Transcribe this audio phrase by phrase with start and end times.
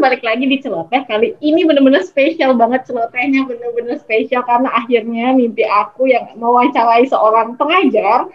[0.00, 5.62] balik lagi di celoteh kali ini bener-bener spesial banget celotehnya bener-bener spesial karena akhirnya mimpi
[5.68, 8.26] aku yang mewawancarai seorang pengajar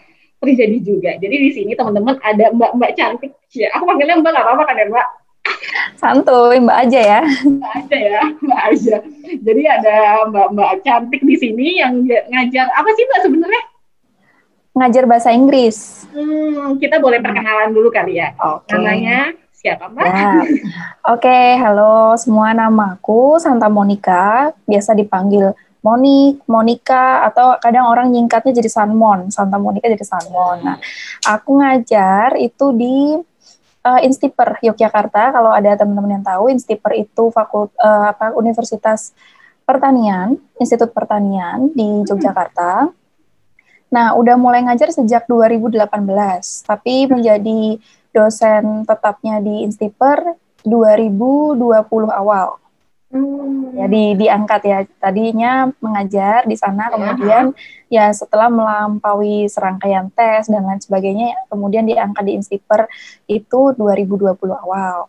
[0.46, 1.12] terjadi juga.
[1.18, 3.34] Jadi di sini teman-teman ada mbak-mbak cantik.
[3.58, 5.08] Ya, aku panggilnya mbak apa-apa kan ya mbak?
[5.98, 7.22] Santuy, mbak aja ya.
[7.26, 8.96] Mbak aja ya, mbak aja.
[9.42, 9.96] Jadi ada
[10.30, 13.64] mbak-mbak cantik di sini yang ngajar apa sih mbak sebenarnya?
[14.76, 16.04] Ngajar bahasa Inggris.
[16.12, 18.36] Hmm, kita boleh perkenalan dulu kali ya.
[18.38, 18.76] Oke.
[18.76, 19.32] Namanya
[19.74, 20.06] mbak?
[20.06, 20.32] Ya.
[21.10, 22.54] Oke, halo semua.
[22.54, 25.50] Namaku Santa Monica, biasa dipanggil
[25.86, 30.66] Monik, Monica, atau kadang orang nyingkatnya jadi Sanmon, Santa Monica jadi Sanmon.
[30.66, 30.78] Nah,
[31.30, 33.14] aku ngajar itu di
[33.86, 35.30] uh, Instiper Yogyakarta.
[35.30, 39.14] Kalau ada teman-teman yang tahu, Instiper itu fakult uh, apa Universitas
[39.62, 42.90] Pertanian, Institut Pertanian di Yogyakarta.
[43.94, 45.86] Nah, udah mulai ngajar sejak 2018,
[46.66, 47.78] tapi menjadi
[48.16, 51.60] dosen tetapnya di Instiper 2020
[52.10, 52.58] awal.
[53.16, 53.72] Hmm.
[53.78, 56.92] Ya di diangkat ya tadinya mengajar di sana ya.
[56.98, 57.46] kemudian
[57.88, 62.90] ya setelah melampaui serangkaian tes dan lain sebagainya kemudian diangkat di Instiper
[63.30, 65.08] itu 2020 awal.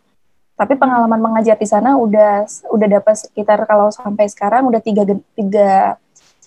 [0.57, 5.97] Tapi pengalaman mengajar di sana udah udah dapat sekitar kalau sampai sekarang udah tiga tiga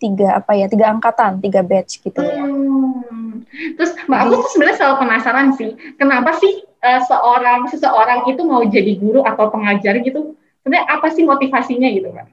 [0.01, 2.41] tiga apa ya tiga angkatan tiga batch gitu ya.
[2.41, 3.30] Hmm.
[3.49, 6.53] Terus mbak aku tuh sebenarnya selalu penasaran sih kenapa sih
[6.85, 12.11] uh, seorang seseorang itu mau jadi guru atau pengajar gitu sebenarnya apa sih motivasinya gitu
[12.13, 12.29] kan?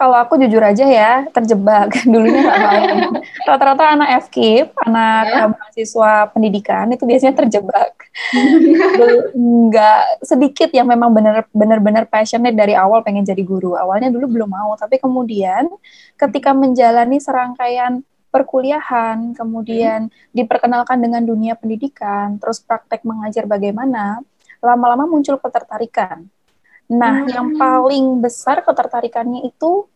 [0.00, 3.20] Kalau aku jujur aja ya terjebak dulunya nggak mau.
[3.44, 5.44] Rata-rata anak FKIP, anak ya.
[5.52, 7.92] mahasiswa pendidikan itu biasanya terjebak.
[9.68, 11.12] Nggak sedikit yang memang
[11.52, 13.76] benar-benar passionate dari awal pengen jadi guru.
[13.76, 15.68] Awalnya dulu belum mau, tapi kemudian
[16.16, 20.32] ketika menjalani serangkaian perkuliahan, kemudian hmm.
[20.32, 24.22] diperkenalkan dengan dunia pendidikan, terus praktek mengajar bagaimana,
[24.62, 26.30] lama-lama muncul ketertarikan
[26.90, 27.30] Nah, hmm.
[27.30, 29.86] yang paling besar ketertarikannya itu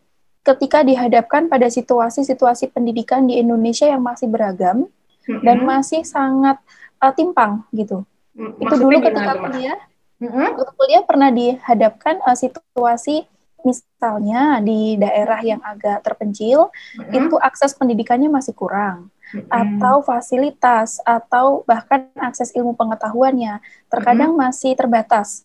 [0.47, 4.87] ketika dihadapkan pada situasi-situasi pendidikan di Indonesia yang masih beragam
[5.27, 5.43] hmm.
[5.43, 6.55] dan masih sangat
[7.03, 8.07] uh, timpang gitu.
[8.31, 8.55] Hmm.
[8.63, 9.79] Itu dulu ketika kuliah,
[10.23, 10.55] hmm.
[10.79, 13.27] kuliah pernah dihadapkan uh, situasi
[13.65, 17.11] misalnya di daerah yang agak terpencil hmm.
[17.11, 19.49] itu akses pendidikannya masih kurang hmm.
[19.49, 23.59] atau fasilitas atau bahkan akses ilmu pengetahuannya
[23.89, 24.41] terkadang hmm.
[24.45, 25.43] masih terbatas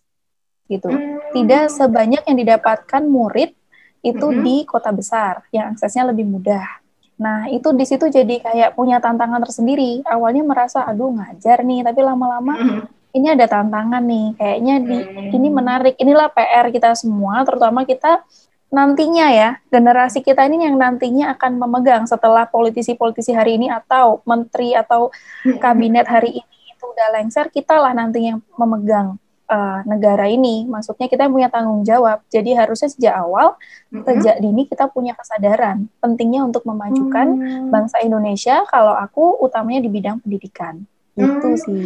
[0.68, 0.92] gitu.
[0.92, 1.18] Hmm.
[1.32, 3.56] Tidak sebanyak yang didapatkan murid
[4.04, 4.40] itu hmm.
[4.44, 6.80] di kota besar yang aksesnya lebih mudah.
[7.20, 10.00] Nah, itu di situ jadi kayak punya tantangan tersendiri.
[10.08, 12.99] Awalnya merasa aduh ngajar nih, tapi lama-lama hmm.
[13.14, 14.26] Ini ada tantangan nih.
[14.38, 15.36] Kayaknya di hmm.
[15.36, 15.94] ini menarik.
[15.98, 18.22] Inilah PR kita semua, terutama kita
[18.70, 24.78] nantinya ya, generasi kita ini yang nantinya akan memegang setelah politisi-politisi hari ini atau menteri
[24.78, 25.10] atau
[25.42, 25.58] hmm.
[25.58, 29.18] kabinet hari ini itu udah lengser, kita lah nanti yang memegang
[29.50, 30.64] uh, negara ini.
[30.64, 32.22] Maksudnya kita punya tanggung jawab.
[32.30, 33.58] Jadi harusnya sejak awal,
[33.90, 34.06] mm-hmm.
[34.06, 37.68] sejak dini kita punya kesadaran pentingnya untuk memajukan mm.
[37.74, 38.62] bangsa Indonesia.
[38.70, 40.86] Kalau aku utamanya di bidang pendidikan.
[41.18, 41.58] Gitu hmm.
[41.58, 41.84] sih.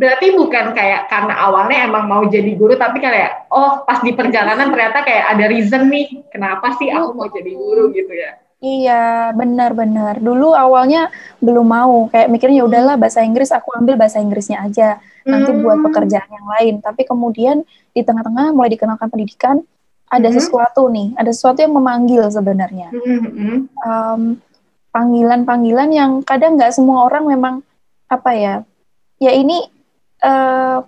[0.00, 4.72] Berarti bukan kayak karena awalnya emang mau jadi guru, tapi kayak oh pas di perjalanan
[4.72, 8.40] ternyata kayak ada reason nih, kenapa sih aku mau jadi guru gitu ya?
[8.62, 10.22] Iya, benar-benar.
[10.22, 11.10] Dulu awalnya
[11.42, 15.02] belum mau, kayak mikirnya ya udahlah bahasa Inggris, aku ambil bahasa Inggrisnya aja.
[15.26, 15.66] Nanti hmm.
[15.66, 16.74] buat pekerjaan yang lain.
[16.78, 19.66] Tapi kemudian di tengah-tengah mulai dikenalkan pendidikan,
[20.06, 20.36] ada hmm.
[20.38, 22.94] sesuatu nih, ada sesuatu yang memanggil sebenarnya.
[22.94, 23.66] Hmm.
[23.82, 24.22] Um,
[24.94, 27.54] panggilan-panggilan yang kadang nggak semua orang memang
[28.12, 28.54] apa ya,
[29.16, 29.64] ya ini
[30.20, 30.84] uh,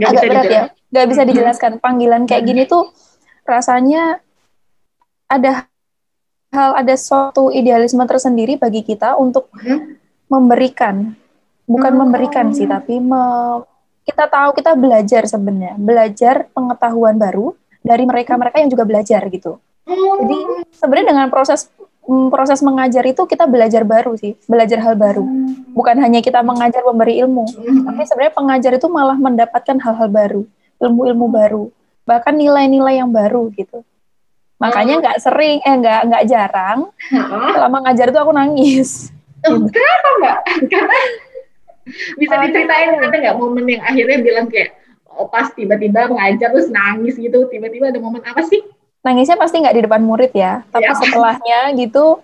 [0.00, 1.72] agak berat ya, nggak bisa dijelaskan.
[1.84, 2.88] Panggilan kayak gini tuh
[3.44, 4.24] rasanya
[5.28, 5.68] ada
[6.48, 10.00] hal ada suatu idealisme tersendiri bagi kita untuk hmm.
[10.32, 11.12] memberikan
[11.68, 12.00] bukan hmm.
[12.00, 13.20] memberikan sih tapi me,
[14.08, 17.52] kita tahu kita belajar sebenarnya belajar pengetahuan baru
[17.84, 20.16] dari mereka-mereka yang juga belajar gitu hmm.
[20.24, 20.38] jadi
[20.72, 21.68] sebenarnya dengan proses
[22.08, 25.76] mm, proses mengajar itu kita belajar baru sih belajar hal baru hmm.
[25.76, 27.84] bukan hanya kita mengajar memberi ilmu hmm.
[27.84, 30.42] tapi sebenarnya pengajar itu malah mendapatkan hal-hal baru
[30.80, 31.64] ilmu-ilmu baru
[32.08, 33.84] bahkan nilai-nilai yang baru gitu
[34.58, 35.00] Makanya oh.
[35.00, 36.90] nggak sering, eh nggak nggak jarang.
[37.54, 38.90] Selama ngajar itu aku nangis.
[39.46, 40.38] Kenapa mbak?
[40.66, 40.98] Karena
[42.18, 44.74] bisa diceritain ada nggak momen yang akhirnya bilang kayak
[45.08, 48.66] oh, pas tiba-tiba ngajar terus nangis gitu, tiba-tiba ada momen apa sih?
[49.08, 51.00] Nangisnya pasti nggak di depan murid ya, tapi ya.
[51.00, 52.20] setelahnya gitu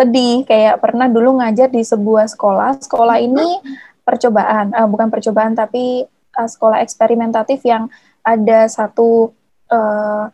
[0.00, 0.48] sedih.
[0.48, 2.80] Kayak pernah dulu ngajar di sebuah sekolah.
[2.80, 3.60] Sekolah ini
[4.00, 6.08] percobaan, uh, bukan percobaan tapi
[6.40, 7.92] uh, sekolah eksperimentatif yang
[8.24, 9.36] ada satu
[9.68, 10.32] uh,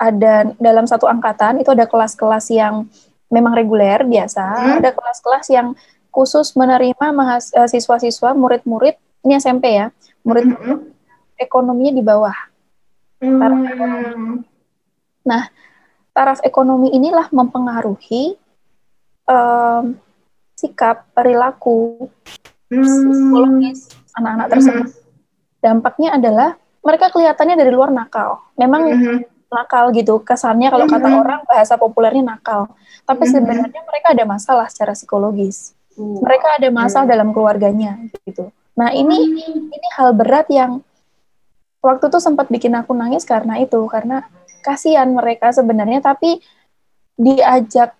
[0.00, 2.88] ada dalam satu angkatan itu ada kelas-kelas yang
[3.28, 4.74] memang reguler biasa, hmm.
[4.80, 5.76] ada kelas-kelas yang
[6.08, 8.96] khusus menerima mahasiswa-siswa, murid-murid
[9.26, 9.92] ini SMP ya,
[10.24, 10.78] murid hmm.
[11.36, 12.36] ekonominya di bawah.
[13.20, 14.53] ekonomi.
[15.24, 15.48] Nah,
[16.12, 18.36] taraf ekonomi inilah mempengaruhi
[19.26, 19.96] um,
[20.54, 22.08] sikap, perilaku,
[22.70, 24.86] psikologis anak-anak tersebut.
[25.58, 26.48] Dampaknya adalah
[26.84, 28.44] mereka kelihatannya dari luar nakal.
[28.60, 28.84] Memang
[29.48, 32.68] nakal gitu kesannya kalau kata orang bahasa populernya nakal.
[33.04, 35.72] Tapi sebenarnya mereka ada masalah secara psikologis.
[35.96, 38.50] Mereka ada masalah dalam keluarganya gitu.
[38.74, 40.82] Nah, ini ini hal berat yang
[41.78, 44.26] waktu itu sempat bikin aku nangis karena itu karena
[44.64, 46.40] kasihan mereka sebenarnya tapi
[47.20, 47.92] diajak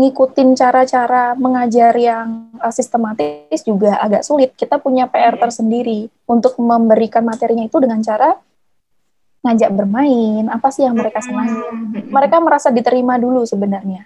[0.00, 4.56] ngikutin cara-cara mengajar yang uh, sistematis juga agak sulit.
[4.56, 8.32] Kita punya PR tersendiri untuk memberikan materinya itu dengan cara
[9.40, 11.56] ngajak bermain, apa sih yang mereka senangi.
[12.08, 14.04] Mereka merasa diterima dulu sebenarnya.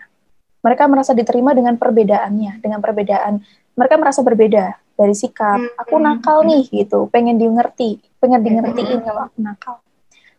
[0.62, 3.42] Mereka merasa diterima dengan perbedaannya, dengan perbedaan.
[3.74, 5.58] Mereka merasa berbeda dari sikap.
[5.78, 9.74] Aku nakal nih gitu, pengen dimengerti, pengen di ngertiin kalau aku nakal.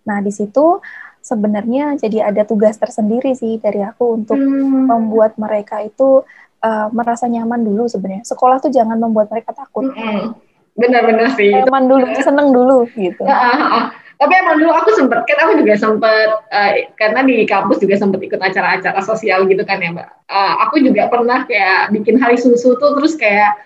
[0.06, 0.80] Nah, di situ
[1.26, 4.86] sebenarnya jadi ada tugas tersendiri sih dari aku untuk hmm.
[4.86, 6.22] membuat mereka itu
[6.62, 8.24] uh, merasa nyaman dulu sebenarnya.
[8.26, 9.90] Sekolah tuh jangan membuat mereka takut.
[9.90, 10.38] Hmm.
[10.78, 11.50] Benar-benar sih.
[11.50, 13.26] Nyaman dulu, seneng dulu gitu.
[13.26, 13.86] Ya, uh, uh.
[14.16, 18.24] Tapi emang dulu aku sempet, kan aku juga sempet, uh, karena di kampus juga sempet
[18.24, 20.10] ikut acara-acara sosial gitu kan ya Mbak.
[20.32, 23.60] Uh, aku juga pernah kayak bikin hari susu tuh, terus kayak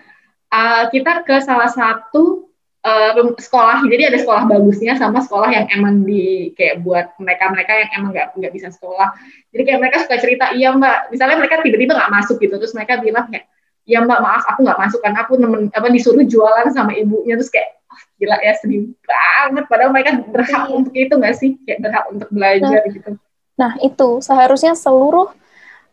[0.50, 2.49] uh, kita ke salah satu
[2.84, 7.72] uh, sekolah jadi ada sekolah bagusnya sama sekolah yang emang di kayak buat mereka mereka
[7.76, 9.12] yang emang nggak nggak bisa sekolah.
[9.52, 11.12] Jadi kayak mereka suka cerita iya mbak.
[11.12, 13.46] Misalnya mereka tiba-tiba nggak masuk gitu terus mereka bilang kayak
[13.84, 17.50] iya mbak maaf aku nggak masuk karena aku nemen apa disuruh jualan sama ibunya terus
[17.52, 19.64] kayak oh, gila ya sedih banget.
[19.68, 20.72] Padahal mereka berhak iya.
[20.72, 21.50] untuk itu nggak sih?
[21.68, 23.10] Kayak berhak untuk belajar nah, gitu.
[23.60, 24.08] Nah itu.
[24.24, 25.28] Seharusnya seluruh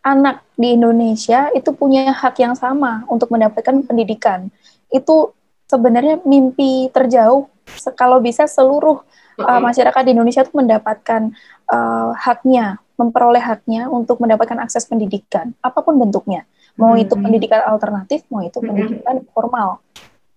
[0.08, 4.48] anak di Indonesia itu punya hak yang sama untuk mendapatkan pendidikan.
[4.88, 5.36] Itu
[5.68, 7.52] sebenarnya mimpi terjauh
[8.00, 9.04] kalau bisa seluruh
[9.40, 11.36] uh, masyarakat di Indonesia itu mendapatkan
[11.70, 16.48] uh, haknya, memperoleh haknya untuk mendapatkan akses pendidikan apa pun bentuknya.
[16.78, 19.82] Mau itu pendidikan alternatif, mau itu pendidikan formal.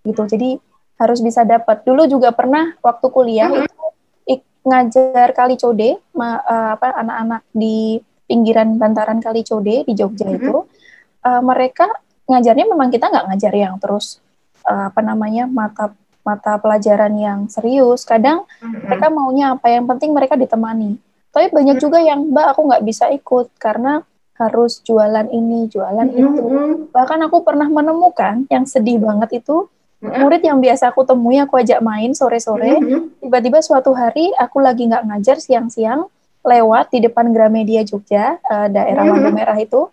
[0.02, 0.24] Gitu.
[0.24, 0.56] Jadi
[0.96, 1.84] harus bisa dapat.
[1.84, 3.48] Dulu juga pernah waktu kuliah
[4.24, 10.68] itu ngajar Kali Code uh, apa anak-anak di pinggiran bantaran Kali Code di Jogja itu
[11.24, 11.88] uh, mereka
[12.28, 14.20] ngajarnya memang kita nggak ngajar yang terus
[14.70, 15.90] uh, apa namanya mata
[16.22, 18.06] mata pelajaran yang serius.
[18.06, 18.86] Kadang mm-hmm.
[18.86, 20.94] mereka maunya apa yang penting mereka ditemani.
[21.34, 21.82] Tapi banyak mm-hmm.
[21.82, 24.06] juga yang mbak aku nggak bisa ikut karena
[24.38, 26.22] harus jualan ini, jualan mm-hmm.
[26.22, 26.46] itu.
[26.94, 29.66] Bahkan aku pernah menemukan yang sedih banget itu
[30.00, 33.20] murid yang biasa aku temui aku ajak main sore-sore, mm-hmm.
[33.20, 36.08] tiba-tiba suatu hari aku lagi nggak ngajar siang-siang
[36.40, 39.28] lewat di depan Gramedia Jogja, uh, daerah mm-hmm.
[39.36, 39.92] Merah itu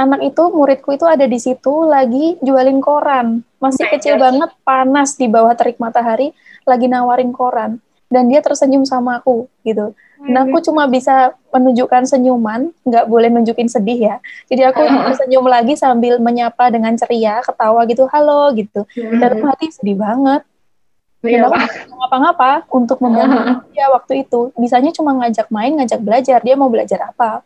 [0.00, 3.44] anak itu muridku itu ada di situ lagi jualin koran.
[3.60, 6.32] Masih oh kecil banget panas di bawah terik matahari
[6.64, 7.76] lagi nawarin koran.
[8.10, 9.94] Dan dia tersenyum sama aku gitu.
[10.20, 14.16] Nah aku cuma bisa menunjukkan senyuman nggak boleh nunjukin sedih ya.
[14.50, 18.82] Jadi aku tersenyum lagi sambil menyapa dengan ceria ketawa gitu halo gitu.
[18.96, 20.42] Dalam hati sedih banget.
[21.20, 21.56] Dan aku
[22.00, 24.50] ngapa-ngapa untuk membantu dia waktu itu.
[24.56, 26.40] Bisanya cuma ngajak main ngajak belajar.
[26.42, 27.44] Dia mau belajar apa?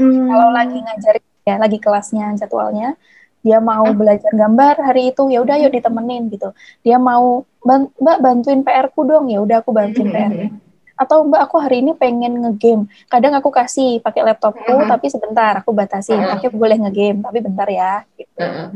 [0.00, 0.32] Hmm.
[0.32, 2.96] kalau lagi ngajarin ya lagi kelasnya jadwalnya.
[3.40, 6.52] Dia mau belajar gambar hari itu ya udah yuk ditemenin gitu.
[6.84, 9.32] Dia mau mbak bantuin PR ku dong.
[9.32, 10.32] Ya udah aku bantuin PR
[11.00, 14.88] atau mbak aku hari ini pengen ngegame kadang aku kasih pakai laptopku uh -huh.
[14.92, 16.30] tapi sebentar aku batasi uh -huh.
[16.36, 18.36] pakai boleh ngegame tapi bentar ya gitu.
[18.36, 18.68] uh -huh.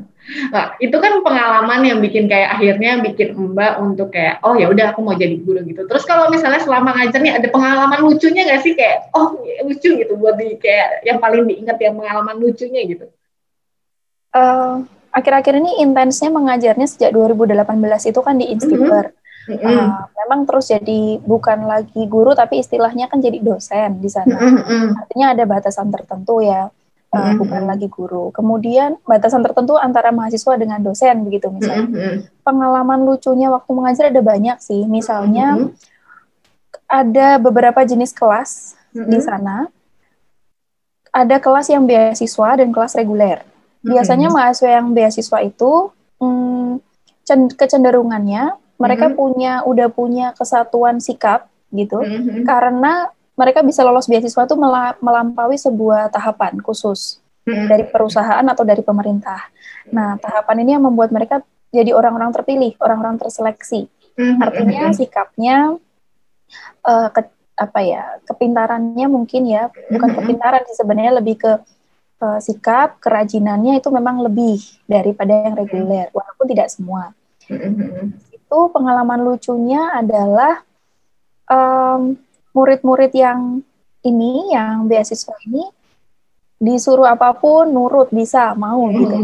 [0.48, 4.96] nah itu kan pengalaman yang bikin kayak akhirnya bikin mbak untuk kayak oh ya udah
[4.96, 8.64] aku mau jadi guru gitu terus kalau misalnya selama ngajar nih ada pengalaman lucunya gak
[8.64, 9.36] sih kayak oh
[9.68, 13.04] lucu gitu buat di kayak yang paling diingat yang pengalaman lucunya gitu
[14.32, 14.80] uh,
[15.12, 17.68] akhir-akhir ini intensnya mengajarnya sejak 2018
[18.08, 19.76] itu kan di Instiper uh -huh Mm -hmm.
[19.76, 24.40] uh, memang terus jadi bukan lagi guru tapi istilahnya kan jadi dosen di sana.
[24.40, 24.84] Mm -hmm.
[25.04, 27.36] Artinya ada batasan tertentu ya, uh, mm -hmm.
[27.44, 28.32] bukan lagi guru.
[28.32, 31.84] Kemudian batasan tertentu antara mahasiswa dengan dosen begitu misalnya.
[31.84, 32.16] Mm -hmm.
[32.40, 34.88] Pengalaman lucunya waktu mengajar ada banyak sih.
[34.88, 35.70] Misalnya mm -hmm.
[36.88, 39.10] ada beberapa jenis kelas mm -hmm.
[39.12, 39.56] di sana.
[41.14, 43.46] Ada kelas yang beasiswa dan kelas reguler.
[43.84, 44.46] Biasanya mm -hmm.
[44.50, 46.80] mahasiswa yang beasiswa itu hmm,
[47.54, 49.18] kecenderungannya mereka mm-hmm.
[49.18, 52.42] punya udah punya kesatuan sikap gitu mm-hmm.
[52.46, 54.56] karena mereka bisa lolos beasiswa itu
[55.02, 57.66] melampaui sebuah tahapan khusus mm-hmm.
[57.66, 59.50] dari perusahaan atau dari pemerintah.
[59.90, 61.42] Nah, tahapan ini yang membuat mereka
[61.74, 63.90] jadi orang-orang terpilih, orang-orang terseleksi.
[64.14, 64.38] Mm-hmm.
[64.38, 65.56] Artinya sikapnya
[66.86, 67.20] uh, ke,
[67.58, 70.18] apa ya, kepintarannya mungkin ya, bukan mm-hmm.
[70.22, 71.52] kepintaran sih sebenarnya lebih ke
[72.22, 77.10] uh, sikap, kerajinannya itu memang lebih daripada yang reguler, walaupun tidak semua.
[77.50, 80.60] Mm-hmm itu pengalaman lucunya adalah
[81.48, 82.12] um,
[82.52, 83.64] murid-murid yang
[84.04, 85.64] ini, yang beasiswa ini,
[86.60, 89.16] disuruh apa pun nurut bisa mau gitu.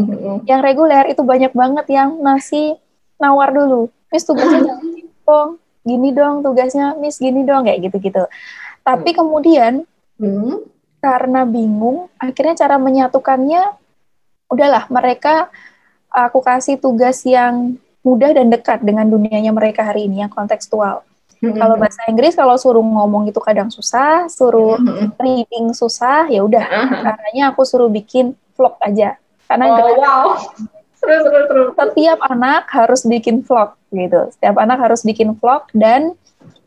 [0.48, 2.80] Yang reguler itu banyak banget yang masih
[3.20, 3.92] nawar dulu.
[4.08, 4.88] Miss tugasnya jangan
[5.28, 5.50] dong,
[5.84, 8.24] gini dong tugasnya, Miss gini dong kayak gitu-gitu.
[8.80, 9.84] Tapi kemudian
[10.16, 10.64] hmm.
[11.04, 13.76] karena bingung, akhirnya cara menyatukannya
[14.50, 15.52] udahlah mereka
[16.10, 21.04] aku kasih tugas yang mudah dan dekat dengan dunianya mereka hari ini yang kontekstual.
[21.40, 21.56] Mm-hmm.
[21.56, 25.16] Kalau bahasa Inggris kalau suruh ngomong itu kadang susah, suruh mm-hmm.
[25.16, 26.64] reading susah, ya udah.
[26.64, 27.00] Mm-hmm.
[27.04, 29.16] Karena aku suruh bikin vlog aja.
[29.48, 30.26] Karena oh, wow.
[31.00, 31.64] Seru, seru, seru.
[31.72, 34.28] Setiap anak harus bikin vlog gitu.
[34.36, 36.12] Setiap anak harus bikin vlog dan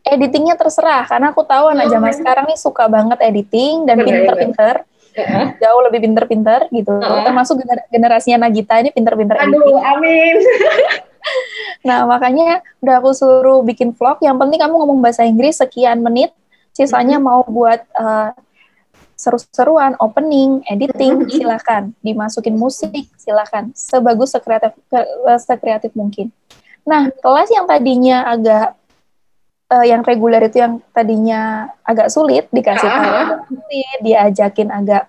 [0.04, 4.84] editingnya terserah karena aku tahu anak zaman oh, sekarang nih suka banget editing dan pinter-pinter
[4.84, 6.90] uh jauh lebih pinter-pinter gitu.
[6.90, 7.22] Uh-huh.
[7.22, 9.78] Termasuk gener- generasinya Nagita ini pinter-pinter Aduh, editing.
[9.78, 10.36] amin.
[11.88, 14.20] nah, makanya udah aku suruh bikin vlog.
[14.20, 16.32] Yang penting kamu ngomong bahasa Inggris sekian menit,
[16.76, 17.28] sisanya uh-huh.
[17.28, 18.30] mau buat uh,
[19.14, 21.32] seru-seruan, opening, editing, uh-huh.
[21.32, 21.96] silakan.
[22.04, 23.72] Dimasukin musik, silakan.
[23.76, 24.76] Sebagus sekreatif
[25.42, 26.34] sekreatif mungkin.
[26.84, 28.76] Nah, kelas yang tadinya agak
[29.74, 35.02] uh, yang reguler itu yang tadinya agak sulit dikasih tahu agak sulit diajakin agak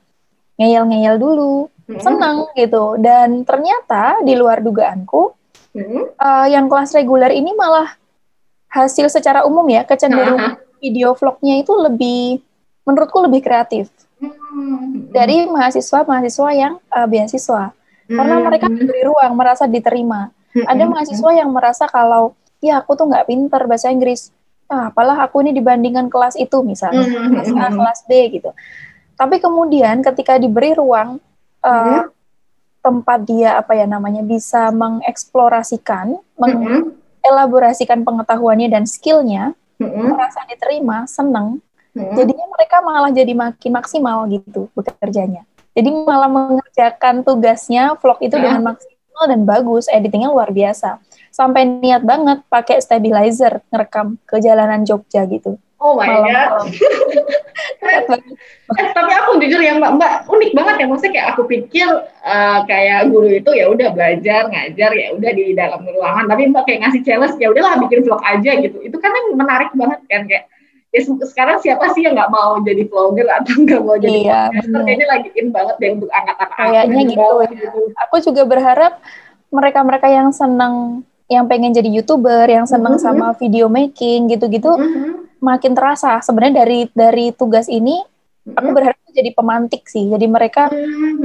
[0.56, 1.56] ngeyel-ngeyel dulu
[1.90, 2.02] hmm.
[2.02, 5.35] senang gitu dan ternyata di luar dugaanku
[5.76, 6.16] hmm.
[6.16, 7.92] uh, yang kelas reguler ini malah
[8.72, 12.40] hasil secara umum ya kecenderungan video vlognya itu lebih
[12.88, 13.92] menurutku lebih kreatif.
[14.16, 15.12] Hmm.
[15.12, 17.76] dari mahasiswa-mahasiswa yang uh, beasiswa.
[18.08, 20.32] Karena mereka diberi ruang merasa diterima.
[20.56, 24.32] Ada mahasiswa yang merasa kalau ya aku tuh nggak pinter bahasa Inggris.
[24.72, 27.06] Ah, apalah aku ini dibandingkan kelas itu misalnya.
[27.06, 27.32] Mm-hmm.
[27.36, 28.50] kelas A kelas B gitu.
[29.20, 31.20] Tapi kemudian ketika diberi ruang
[31.62, 32.02] uh, mm-hmm.
[32.86, 36.94] Tempat dia apa ya namanya bisa mengeksplorasikan mm-hmm.
[37.26, 40.14] mengelaborasikan pengetahuannya dan skillnya mm-hmm.
[40.14, 41.58] merasa diterima senang
[41.98, 42.14] mm-hmm.
[42.14, 45.42] jadinya mereka malah jadi makin maksimal gitu bekerjanya
[45.74, 48.78] jadi malah mengerjakan tugasnya vlog itu dengan mm-hmm.
[48.78, 51.02] maksimal dan bagus editingnya luar biasa
[51.36, 55.60] sampai niat banget pakai stabilizer ngerekam ke jalanan Jogja gitu.
[55.86, 56.66] Oh my god.
[58.82, 61.86] eh, tapi aku jujur ya Mbak, Mbak unik banget ya maksudnya kayak aku pikir
[62.26, 66.64] uh, kayak guru itu ya udah belajar, ngajar ya udah di dalam ruangan, tapi Mbak
[66.66, 68.82] kayak ngasih challenge ya udahlah bikin vlog aja gitu.
[68.82, 70.50] Itu kan menarik banget kan kayak
[70.90, 74.82] ya sekarang siapa sih yang nggak mau jadi vlogger atau nggak mau jadi iya, podcaster
[74.88, 77.48] kayaknya lagi in banget deh untuk angkat-angkat kayaknya gitu, ya.
[77.52, 77.80] gitu.
[78.10, 78.94] Aku juga berharap
[79.54, 83.18] mereka-mereka yang senang yang pengen jadi youtuber, yang seneng mm -hmm.
[83.22, 85.14] sama video making gitu-gitu, mm -hmm.
[85.46, 86.18] Makin terasa.
[86.26, 88.02] Sebenarnya dari dari tugas ini,
[88.50, 90.10] aku berharap jadi pemantik sih.
[90.10, 90.74] Jadi mereka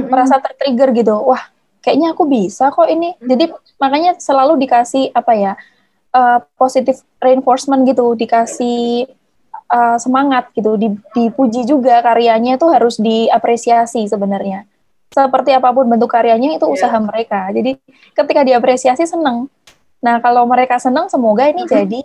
[0.05, 1.17] merasa tertrigger gitu.
[1.17, 1.41] Wah,
[1.81, 3.17] kayaknya aku bisa kok ini.
[3.17, 3.49] Jadi
[3.81, 5.53] makanya selalu dikasih apa ya
[6.13, 9.09] uh, positive reinforcement gitu, dikasih
[9.73, 10.77] uh, semangat gitu,
[11.17, 14.69] dipuji juga karyanya itu harus diapresiasi sebenarnya.
[15.11, 16.75] Seperti apa pun bentuk karyanya itu yeah.
[16.77, 17.51] usaha mereka.
[17.51, 17.75] Jadi
[18.15, 19.51] ketika diapresiasi seneng
[20.01, 22.01] Nah, kalau mereka senang, semoga ini jadi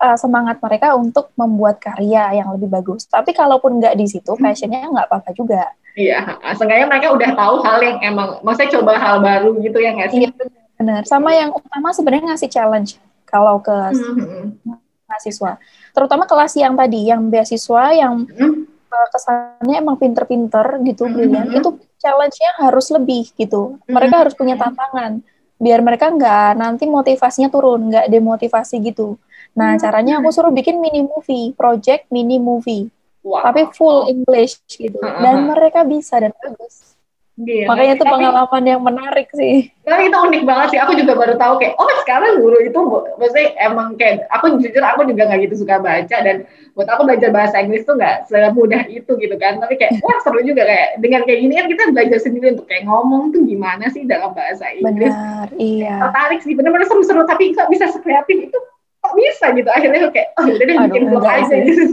[0.00, 3.06] uh, semangat mereka untuk membuat karya yang lebih bagus.
[3.06, 5.70] Tapi kalaupun nggak di situ, passionnya nggak apa-apa juga.
[5.94, 10.10] Iya, seenggaknya mereka udah tahu hal yang emang, maksudnya coba hal baru gitu ya nggak
[10.10, 10.26] sih?
[10.26, 10.30] Iya,
[10.74, 11.02] benar.
[11.06, 12.98] Sama yang utama sebenarnya ngasih challenge
[13.30, 14.74] kalau ke mm-hmm.
[15.06, 15.62] mahasiswa.
[15.94, 18.90] Terutama kelas yang tadi, yang beasiswa, yang mm-hmm.
[19.14, 21.14] kesannya emang pinter-pinter gitu, mm-hmm.
[21.14, 23.78] brilian, itu challenge-nya harus lebih gitu.
[23.86, 24.22] Mereka mm-hmm.
[24.26, 25.22] harus punya tantangan
[25.54, 29.14] biar mereka nggak nanti motivasinya turun, nggak demotivasi gitu.
[29.54, 29.80] Nah, hmm.
[29.80, 32.90] caranya aku suruh bikin mini movie, project mini movie.
[33.24, 33.40] Wow.
[33.46, 35.00] Tapi full English gitu.
[35.00, 36.94] Dan mereka bisa dan bagus.
[37.34, 37.66] Gila.
[37.66, 39.66] Makanya itu pengalaman yang menarik sih.
[39.82, 40.78] Tapi itu unik banget sih.
[40.78, 42.78] Aku juga baru tahu kayak, oh sekarang guru itu,
[43.18, 46.46] maksudnya emang kayak, aku jujur aku juga nggak gitu suka baca dan
[46.78, 49.58] buat aku belajar bahasa Inggris tuh nggak semudah itu gitu kan.
[49.58, 52.86] Tapi kayak, wah seru juga kayak dengan kayak gini kan kita belajar sendiri untuk kayak
[52.86, 55.10] ngomong tuh gimana sih dalam bahasa Inggris.
[55.10, 56.06] Benar, iya.
[56.06, 57.26] Tertarik sih, benar-benar seru-seru.
[57.26, 58.58] Tapi kok bisa sekreatif itu?
[59.04, 59.68] Kok bisa gitu?
[59.68, 61.84] Akhirnya kayak, oh udah deh bikin vlog aja gitu.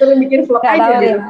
[0.00, 1.20] Terus bikin vlog aja gitu.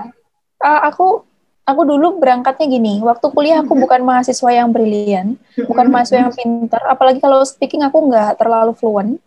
[0.63, 1.27] Uh, aku
[1.63, 6.83] aku dulu berangkatnya gini, waktu kuliah aku bukan mahasiswa yang brilian, bukan mahasiswa yang pintar,
[6.91, 9.19] apalagi kalau speaking aku nggak terlalu fluent.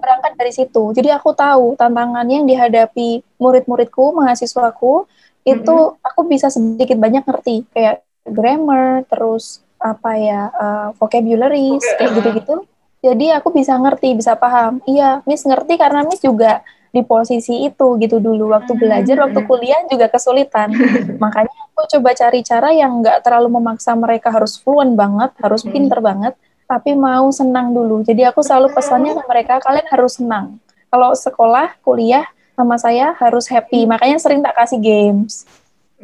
[0.00, 0.92] Berangkat dari situ.
[0.96, 5.08] Jadi aku tahu tantangan yang dihadapi murid-muridku, mahasiswaku,
[5.44, 12.64] itu aku bisa sedikit banyak ngerti, kayak grammar, terus apa ya, uh, vocabularies, kayak gitu-gitu.
[13.04, 14.80] Jadi aku bisa ngerti, bisa paham.
[14.88, 16.64] Iya, Miss ngerti karena Miss juga
[16.96, 18.56] di posisi itu gitu dulu.
[18.56, 18.80] Waktu hmm.
[18.80, 20.72] belajar waktu kuliah juga kesulitan.
[21.22, 25.72] Makanya aku coba cari cara yang nggak terlalu memaksa mereka harus fluent banget harus hmm.
[25.76, 26.34] pinter banget
[26.66, 28.02] tapi mau senang dulu.
[28.02, 30.58] Jadi aku selalu pesannya ke mereka kalian harus senang.
[30.90, 32.26] Kalau sekolah kuliah
[32.58, 33.86] sama saya harus happy.
[33.86, 35.46] Makanya sering tak kasih games.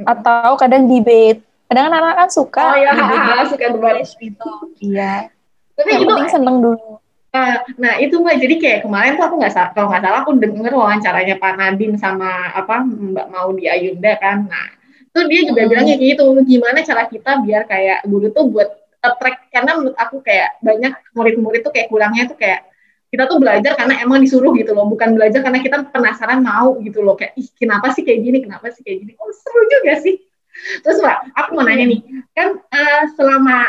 [0.06, 1.42] Atau kadang debate.
[1.66, 5.32] Kadang anak-anak kan suka oh, iya, debate suka debat gitu iya
[5.76, 7.02] tapi yang itu seneng dulu.
[7.32, 8.36] Nah, nah itu mbak.
[8.44, 11.96] Jadi kayak kemarin tuh aku nggak salah kalau nggak salah aku denger wawancaranya Pak Nadine
[11.96, 14.44] sama apa Mbak Maudi Ayunda kan.
[14.52, 14.68] Nah
[15.12, 15.70] itu dia juga hmm.
[15.72, 18.68] bilangnya gitu gimana cara kita biar kayak guru tuh buat
[19.00, 22.68] attract karena menurut aku kayak banyak murid-murid tuh kayak kurangnya tuh kayak
[23.12, 27.00] kita tuh belajar karena emang disuruh gitu loh bukan belajar karena kita penasaran mau gitu
[27.00, 27.16] loh.
[27.16, 28.38] Kayak ih kenapa sih kayak gini?
[28.44, 29.12] Kenapa sih kayak gini?
[29.16, 30.20] Oh seru juga sih.
[30.84, 32.00] Terus mbak aku mau nanya nih.
[32.36, 33.68] Kan uh, selama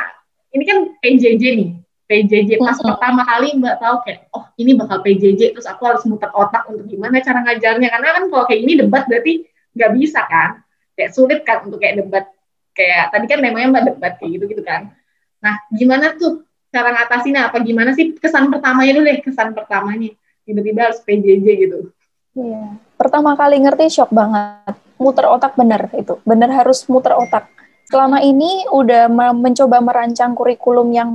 [0.51, 1.69] ini kan PJJ nih
[2.13, 6.29] PJJ pas pertama kali mbak tahu kayak oh ini bakal PJJ terus aku harus muter
[6.29, 7.89] otak untuk gimana cara ngajarnya.
[7.89, 10.61] Karena kan kalau kayak ini debat berarti nggak bisa kan?
[10.93, 12.29] Kayak sulit kan untuk kayak debat.
[12.77, 14.93] Kayak tadi kan namanya mbak debat kayak gitu gitu kan.
[15.41, 17.49] Nah gimana tuh cara ngatasinnya?
[17.49, 20.13] Apa gimana sih kesan pertamanya dulu deh kesan pertamanya.
[20.45, 21.89] Tiba-tiba harus PJJ gitu.
[22.37, 22.77] Iya.
[22.93, 24.77] Pertama kali ngerti shock banget.
[25.01, 26.21] Muter otak bener itu.
[26.21, 27.49] Bener harus muter otak.
[27.89, 31.09] Selama ini udah mencoba merancang kurikulum yang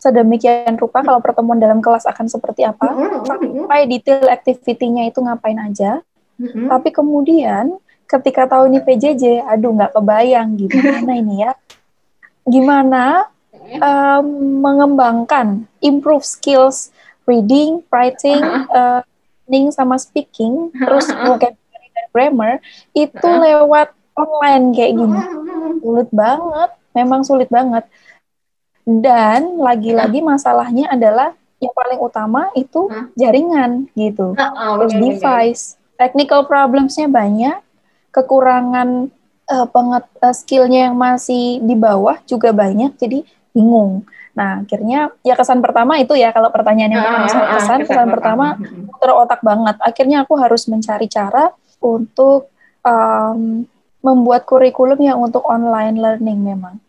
[0.00, 2.88] sedemikian rupa kalau pertemuan dalam kelas akan seperti apa,
[3.28, 6.00] sampai detail activity-nya itu ngapain aja.
[6.40, 7.76] Tapi kemudian
[8.08, 11.52] ketika tahu ini PJJ, aduh nggak kebayang gimana ini ya.
[12.48, 13.28] Gimana
[13.78, 14.26] um,
[14.64, 16.90] mengembangkan, improve skills
[17.28, 18.42] reading, writing,
[18.72, 19.04] uh,
[19.46, 22.52] listening sama speaking, terus vocabulary dan grammar
[22.94, 25.20] itu lewat online kayak gini.
[25.78, 27.86] Sulit banget, memang sulit banget.
[28.90, 31.30] Dan lagi-lagi masalahnya adalah
[31.62, 34.34] yang paling utama itu jaringan gitu.
[34.34, 35.62] Terus device,
[35.94, 37.60] technical problemsnya banyak,
[38.10, 39.12] kekurangan
[39.46, 43.22] uh, penget uh, skillnya yang masih di bawah juga banyak, jadi
[43.54, 44.02] bingung.
[44.34, 48.46] Nah, akhirnya ya kesan pertama itu ya kalau pertanyaannya pertama kesan, kesan, kesan pertama.
[48.90, 49.76] putar otak banget.
[49.84, 52.48] Akhirnya aku harus mencari cara untuk
[52.82, 53.68] um,
[54.00, 56.80] membuat kurikulum yang untuk online learning memang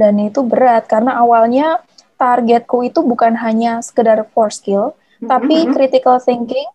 [0.00, 1.80] dan itu berat karena awalnya
[2.16, 5.28] targetku itu bukan hanya sekedar core skill mm-hmm.
[5.28, 6.68] tapi critical thinking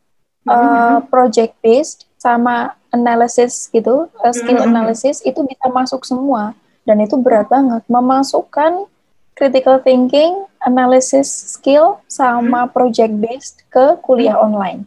[0.48, 4.10] uh, project based sama analysis gitu.
[4.24, 4.74] Uh, skill mm-hmm.
[4.74, 6.56] analysis itu bisa masuk semua.
[6.88, 7.84] Dan itu berat banget.
[7.92, 8.88] Memasukkan
[9.36, 12.74] critical thinking analysis skill sama mm-hmm.
[12.74, 14.48] project based ke kuliah mm-hmm.
[14.48, 14.80] online.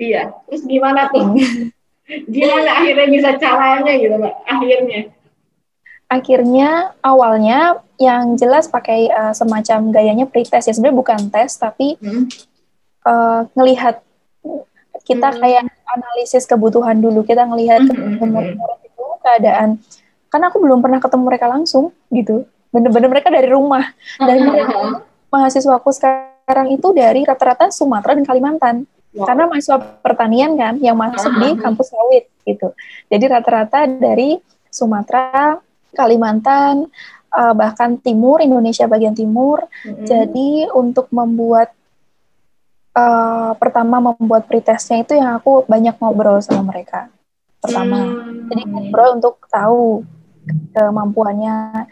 [0.00, 0.32] Iya.
[0.48, 1.36] Terus gimana tuh?
[2.10, 4.34] Gimana akhirnya bisa caranya gitu mbak?
[4.42, 5.14] Akhirnya
[6.10, 12.26] akhirnya awalnya yang jelas pakai uh, semacam gayanya pretest ya sebenarnya bukan tes tapi hmm.
[13.06, 14.02] uh, ngelihat
[15.06, 15.38] kita hmm.
[15.38, 18.26] kayak analisis kebutuhan dulu kita ngelihat hmm.
[18.82, 19.78] itu keadaan
[20.34, 22.42] karena aku belum pernah ketemu mereka langsung gitu
[22.74, 23.86] bener-bener mereka dari rumah
[24.18, 25.06] dan hmm.
[25.30, 28.76] mahasiswaku sekarang itu dari rata-rata Sumatera dan Kalimantan
[29.14, 29.30] wow.
[29.30, 31.62] karena mahasiswa pertanian kan yang masuk di hmm.
[31.62, 32.74] kampus sawit gitu
[33.06, 35.58] jadi rata-rata dari Sumatera
[35.94, 36.90] Kalimantan,
[37.34, 39.66] uh, bahkan timur Indonesia bagian timur.
[39.86, 40.06] Mm-hmm.
[40.06, 41.72] Jadi untuk membuat
[42.94, 47.08] uh, pertama membuat pretestnya itu yang aku banyak ngobrol sama mereka.
[47.60, 48.48] Pertama, mm-hmm.
[48.50, 50.02] jadi ngobrol untuk tahu
[50.74, 51.86] kemampuannya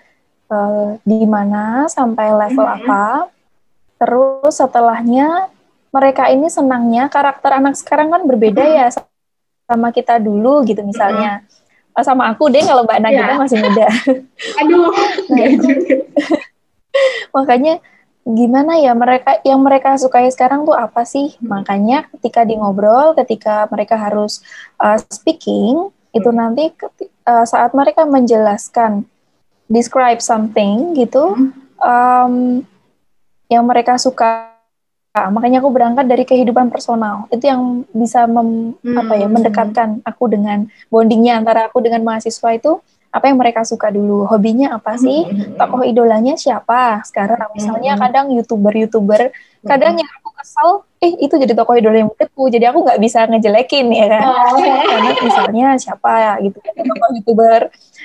[0.51, 2.81] uh, di mana sampai level mm-hmm.
[2.85, 3.05] apa.
[3.99, 5.51] Terus setelahnya
[5.89, 8.81] mereka ini senangnya karakter anak sekarang kan berbeda mm-hmm.
[8.85, 8.89] ya
[9.69, 11.43] sama kita dulu gitu misalnya.
[11.45, 11.67] Mm-hmm
[12.05, 13.39] sama aku deh kalau Mbak Nagita yeah.
[13.39, 13.87] masih muda.
[14.63, 14.91] Aduh,
[15.31, 15.97] nah, juga.
[17.31, 17.75] makanya
[18.29, 21.33] gimana ya mereka yang mereka sukai sekarang tuh apa sih?
[21.41, 21.61] Hmm.
[21.61, 24.45] Makanya ketika di ngobrol, ketika mereka harus
[24.77, 26.37] uh, speaking, itu hmm.
[26.37, 26.69] nanti
[27.25, 29.09] uh, saat mereka menjelaskan
[29.73, 31.51] describe something gitu, hmm.
[31.81, 32.35] um,
[33.49, 34.58] yang mereka suka
[35.35, 37.27] makanya aku berangkat dari kehidupan personal.
[37.35, 38.97] Itu yang bisa mem, hmm.
[38.97, 42.79] apa ya mendekatkan aku dengan bondingnya antara aku dengan mahasiswa itu
[43.09, 44.29] apa yang mereka suka dulu.
[44.29, 45.27] Hobinya apa sih?
[45.27, 45.57] Hmm.
[45.59, 47.03] tokoh idolanya siapa?
[47.03, 48.01] Sekarang misalnya hmm.
[48.07, 49.23] kadang youtuber youtuber
[49.67, 53.27] kadang yang aku kesal eh itu jadi tokoh idola yang muridku jadi aku nggak bisa
[53.27, 54.23] ngejelekin ya kan?
[54.29, 54.55] Oh.
[54.93, 57.61] karena misalnya siapa gitu tokoh youtuber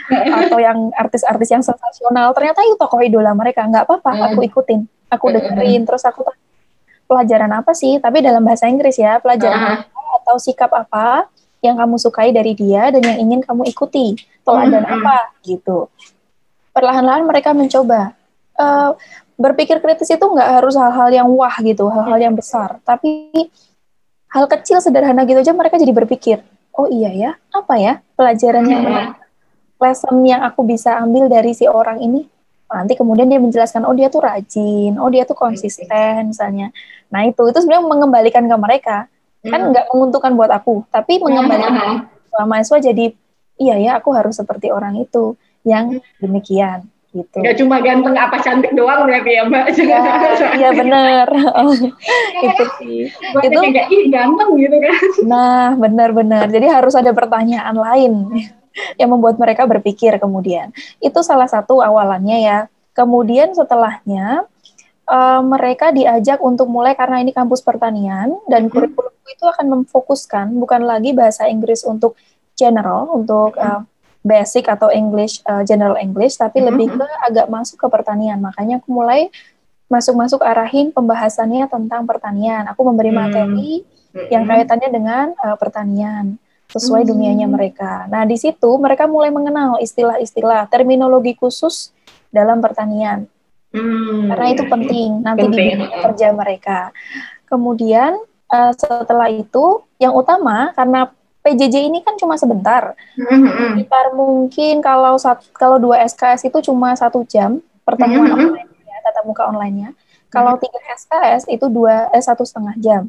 [0.09, 3.67] atau yang artis-artis yang sensasional ternyata itu tokoh idola mereka.
[3.69, 5.85] Nggak apa-apa aku ikutin aku dengerin.
[5.85, 6.25] Terus aku
[7.05, 9.81] pelajaran apa sih, tapi dalam bahasa Inggris ya, pelajaran uh -huh.
[9.83, 11.27] apa atau sikap apa
[11.63, 14.97] yang kamu sukai dari dia dan yang ingin kamu ikuti, teladan uh -huh.
[14.99, 15.87] apa gitu.
[16.73, 18.17] Perlahan-lahan mereka mencoba.
[18.53, 18.93] Uh,
[19.33, 23.33] berpikir kritis itu nggak harus hal-hal yang wah gitu, hal-hal yang besar, tapi
[24.29, 26.37] hal kecil sederhana gitu aja mereka jadi berpikir,
[26.77, 28.83] oh iya ya, apa ya pelajaran yang
[29.81, 32.29] lesson yang aku bisa ambil dari si orang ini
[32.73, 36.73] nanti kemudian dia menjelaskan oh dia tuh rajin oh dia tuh konsisten misalnya
[37.13, 38.97] nah itu itu sebenarnya mengembalikan ke mereka
[39.43, 43.13] kan nggak menguntungkan buat aku tapi mengembalikan mahasiswa jadi
[43.61, 47.45] iya ya aku harus seperti orang itu yang demikian gitu.
[47.45, 49.65] Gak cuma ganteng apa cantik doang berarti ya Mbak.
[49.77, 50.01] Ya,
[50.57, 51.27] iya benar.
[52.49, 52.99] itu sih.
[53.37, 54.93] Buat itu kayak ih ganteng gitu kan.
[55.29, 56.49] Nah, benar-benar.
[56.49, 58.13] Jadi harus ada pertanyaan lain
[58.99, 60.73] yang membuat mereka berpikir kemudian.
[60.99, 62.59] Itu salah satu awalannya ya.
[62.93, 64.45] Kemudian setelahnya
[65.09, 68.71] uh, mereka diajak untuk mulai karena ini kampus pertanian dan hmm.
[68.71, 72.13] kurikulum itu akan memfokuskan bukan lagi bahasa Inggris untuk
[72.53, 73.81] general untuk uh,
[74.23, 76.69] basic atau English uh, general English tapi mm -hmm.
[76.71, 79.27] lebih ke agak masuk ke pertanian makanya aku mulai
[79.91, 83.27] masuk-masuk arahin pembahasannya tentang pertanian aku memberi mm -hmm.
[83.27, 83.71] materi
[84.29, 86.37] yang kaitannya dengan uh, pertanian
[86.73, 87.11] sesuai mm -hmm.
[87.13, 91.93] dunianya mereka nah di situ mereka mulai mengenal istilah-istilah terminologi khusus
[92.33, 93.29] dalam pertanian
[93.71, 95.77] mm, karena itu penting nanti penting.
[95.79, 96.79] di kerja mereka
[97.45, 98.17] kemudian
[98.49, 102.95] uh, setelah itu yang utama karena PJJ ini kan cuma sebentar.
[103.19, 103.75] Mm-hmm.
[103.75, 108.47] Sekitar mungkin kalau satu, kalau dua SKS itu cuma satu jam pertemuan mm-hmm.
[108.55, 109.89] online ya, tatap muka onlinenya.
[110.31, 113.03] Kalau tiga SKS itu dua eh satu setengah jam.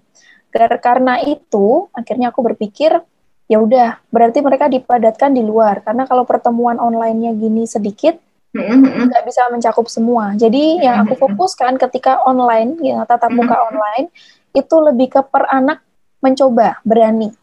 [0.55, 2.99] Karena itu akhirnya aku berpikir
[3.45, 8.17] ya udah berarti mereka dipadatkan di luar karena kalau pertemuan onlinenya gini sedikit
[8.55, 9.27] nggak mm-hmm.
[9.27, 10.39] bisa mencakup semua.
[10.39, 10.87] Jadi mm-hmm.
[10.87, 13.69] yang aku fokuskan ketika online ya tatap muka mm-hmm.
[13.75, 14.07] online
[14.55, 15.83] itu lebih ke per anak
[16.23, 17.35] mencoba berani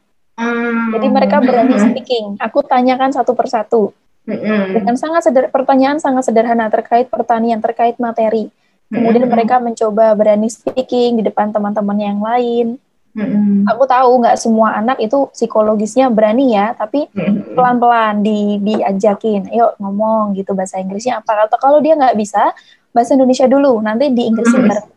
[0.42, 0.96] Hmm.
[0.98, 2.42] Jadi mereka berani speaking.
[2.42, 3.94] Aku tanyakan satu persatu.
[4.26, 4.78] Hmm.
[4.78, 8.50] Dengan sangat seder pertanyaan sangat sederhana terkait pertanian, terkait materi.
[8.92, 9.34] Kemudian hmm.
[9.34, 12.82] mereka mencoba berani speaking di depan teman-teman yang lain.
[13.12, 13.68] Hmm.
[13.68, 17.12] Aku tahu nggak semua anak itu psikologisnya berani ya, tapi
[17.52, 21.48] pelan-pelan di diajakin, yuk ngomong gitu bahasa Inggrisnya apa.
[21.48, 22.56] Atau kalau dia nggak bisa
[22.96, 24.88] bahasa Indonesia dulu, nanti di Inggrisin bareng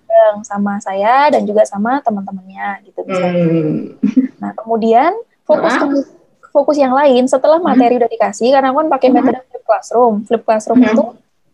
[0.47, 3.27] sama saya dan juga sama teman-temannya gitu bisa.
[3.27, 3.99] Hmm.
[4.39, 5.11] Nah kemudian
[5.43, 5.87] fokus ke
[6.55, 7.67] fokus yang lain setelah hmm.
[7.67, 9.17] materi udah dikasih karena aku kan pakai hmm.
[9.19, 10.15] metode flip classroom.
[10.23, 10.91] Flip classroom hmm.
[10.95, 11.05] itu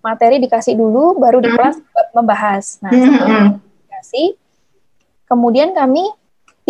[0.00, 1.76] materi dikasih dulu baru di kelas
[2.12, 2.64] membahas.
[2.84, 3.44] Nah, setelah
[3.88, 4.26] dikasih
[5.28, 6.04] kemudian kami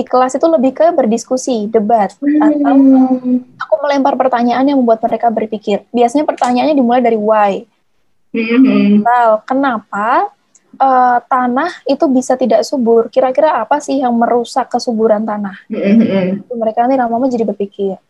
[0.01, 2.75] di kelas itu lebih ke berdiskusi, debat atau
[3.61, 5.85] aku melempar pertanyaan yang membuat mereka berpikir.
[5.93, 7.69] Biasanya pertanyaannya dimulai dari why.
[8.33, 10.33] Misal, kenapa
[10.81, 15.61] uh, tanah itu bisa tidak subur, kira-kira apa sih yang merusak kesuburan tanah?
[15.69, 16.49] Mm-hmm.
[16.49, 18.01] Mereka nanti lama-lama jadi berpikir,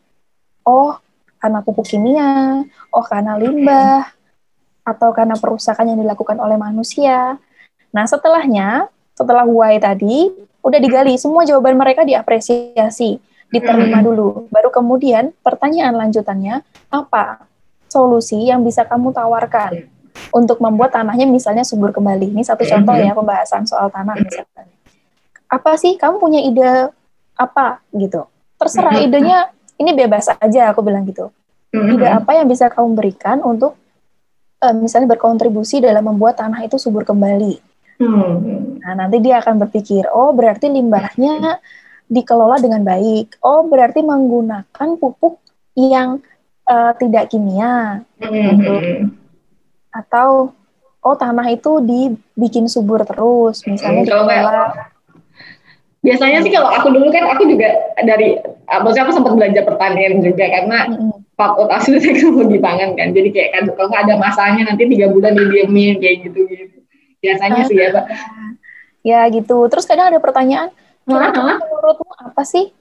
[0.62, 0.94] oh
[1.40, 4.12] karena pupuk kimia, oh karena limbah,
[4.84, 7.40] atau karena perusakan yang dilakukan oleh manusia.
[7.90, 10.28] Nah setelahnya, setelah why tadi,
[10.60, 14.48] udah digali, semua jawaban mereka diapresiasi, diterima dulu.
[14.52, 17.44] Baru kemudian pertanyaan lanjutannya, apa
[17.90, 19.90] solusi yang bisa kamu tawarkan?
[20.28, 22.36] untuk membuat tanahnya misalnya subur kembali.
[22.36, 24.68] Ini satu contoh ya pembahasan soal tanah misalnya.
[25.50, 26.94] Apa sih kamu punya ide
[27.34, 28.28] apa gitu?
[28.60, 31.32] Terserah idenya ini bebas aja aku bilang gitu.
[31.72, 33.74] Ide apa yang bisa kamu berikan untuk
[34.62, 37.69] uh, misalnya berkontribusi dalam membuat tanah itu subur kembali.
[38.00, 38.80] Hmm.
[38.80, 41.60] Nah, nanti dia akan berpikir, oh berarti limbahnya
[42.08, 43.36] dikelola dengan baik.
[43.44, 45.36] Oh, berarti menggunakan pupuk
[45.76, 46.24] yang
[46.64, 48.00] uh, tidak kimia.
[48.24, 49.20] Hmm
[49.90, 50.54] atau
[51.02, 54.64] oh tanah itu dibikin subur terus misalnya hmm, dikelola
[56.00, 57.68] biasanya sih kalau aku dulu kan aku juga
[58.00, 61.12] dari maksudnya aku sempat belajar pertanian juga karena mm-hmm.
[61.36, 66.00] fakultas itu teknologi pangan kan jadi kayak kan kalau ada masanya nanti tiga bulan didiemin
[66.00, 66.79] kayak gitu gitu
[67.20, 68.04] biasanya uh, sih ya pak
[69.00, 70.72] ya gitu terus kadang ada pertanyaan
[71.08, 71.56] uh-huh.
[71.60, 72.72] menurutmu apa sih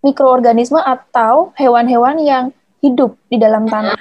[0.00, 2.44] mikroorganisme atau hewan-hewan yang
[2.82, 3.96] hidup di dalam tanah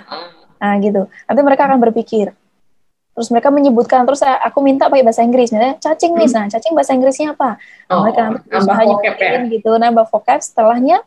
[0.62, 1.10] Nah, gitu.
[1.10, 2.38] Nanti mereka akan berpikir.
[3.12, 6.96] Terus mereka menyebutkan, terus aku minta pakai bahasa Inggris, misalnya cacing nih, nah cacing bahasa
[6.96, 7.60] Inggrisnya apa?
[7.92, 9.40] Nah, oh, mereka nanti berusaha ya?
[9.52, 11.04] gitu, nambah vocab, setelahnya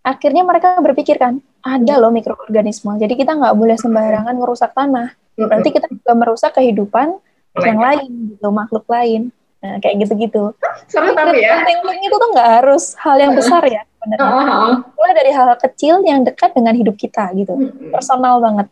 [0.00, 5.12] akhirnya mereka berpikir kan, ada loh mikroorganisme, jadi kita nggak boleh sembarangan merusak tanah.
[5.36, 7.12] Berarti kita juga merusak kehidupan
[7.60, 9.28] yang lain, gitu, makhluk lain.
[9.62, 10.58] Nah, kayak gitu-gitu.
[10.90, 11.62] Seru tapi ya.
[11.62, 14.26] Penting itu tuh nggak harus hal yang besar ya sebenarnya.
[14.26, 14.74] Uh -huh.
[14.98, 17.54] Mulai dari hal, hal kecil yang dekat dengan hidup kita gitu.
[17.94, 18.66] Personal banget.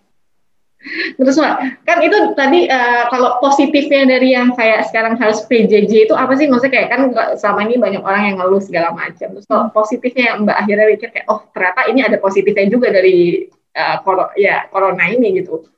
[1.20, 6.14] Terus Mak, kan itu tadi uh, kalau positifnya dari yang kayak sekarang harus PJJ itu
[6.16, 6.48] apa sih?
[6.48, 7.00] Maksudnya kayak kan
[7.36, 9.36] selama ini banyak orang yang ngeluh segala macam.
[9.36, 13.44] Terus kalau positifnya yang Mbak akhirnya mikir kayak oh ternyata ini ada positifnya juga dari
[13.76, 15.68] uh, kor ya corona ini gitu.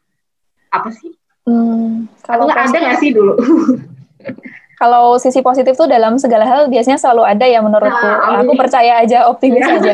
[0.70, 1.10] Apa sih?
[1.42, 3.35] Hmm, kalau ada nggak sih dulu?
[4.83, 8.02] kalau sisi positif tuh dalam segala hal biasanya selalu ada ya menurutku.
[8.02, 9.78] Nah, aku percaya aja optimis ya.
[9.78, 9.92] aja.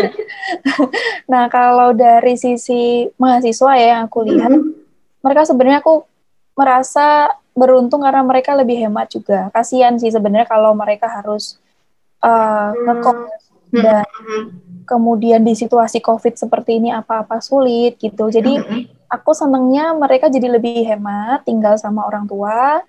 [1.33, 4.73] nah, kalau dari sisi mahasiswa ya yang aku lihat, mm -hmm.
[5.21, 6.09] mereka sebenarnya aku
[6.57, 9.51] merasa beruntung karena mereka lebih hemat juga.
[9.51, 11.59] Kasihan sih sebenarnya kalau mereka harus
[12.23, 13.19] uh, ngekos
[13.75, 13.83] hmm.
[13.83, 14.07] dan
[14.87, 18.31] kemudian di situasi COVID seperti ini apa-apa sulit gitu.
[18.31, 18.63] Jadi
[19.09, 22.85] aku senangnya mereka jadi lebih hemat, tinggal sama orang tua,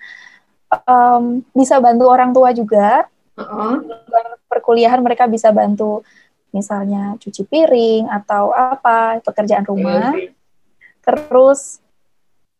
[0.86, 3.08] um, bisa bantu orang tua juga.
[3.34, 3.80] Uh-huh.
[4.46, 6.04] Perkuliahan mereka bisa bantu
[6.50, 10.12] misalnya cuci piring atau apa pekerjaan rumah.
[10.14, 10.34] Iya
[11.00, 11.80] Terus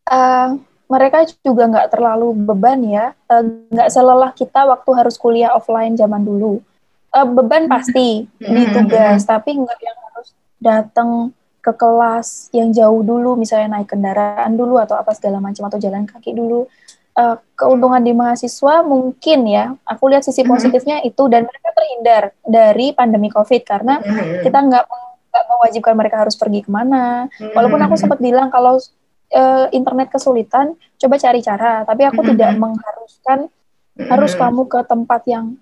[0.08, 0.56] uh,
[0.90, 5.94] mereka juga nggak terlalu beban ya, eh, nggak uh, selelah kita waktu harus kuliah offline
[5.94, 6.58] zaman dulu
[7.14, 11.10] uh, beban pasti di tugas, tapi nggak yang harus datang
[11.60, 16.08] ke kelas yang jauh dulu, misalnya naik kendaraan dulu atau apa segala macam atau jalan
[16.08, 16.64] kaki dulu.
[17.10, 22.96] Uh, keuntungan di mahasiswa mungkin ya, aku lihat sisi positifnya itu dan mereka terhindar dari
[22.96, 24.00] pandemi COVID karena
[24.40, 24.84] kita nggak
[25.30, 27.28] nggak mewajibkan mereka harus pergi ke mana.
[27.38, 28.80] Walaupun aku sempat bilang kalau
[29.36, 31.86] uh, internet kesulitan, coba cari cara.
[31.86, 33.46] Tapi aku tidak mengharuskan
[34.00, 35.60] harus kamu ke tempat yang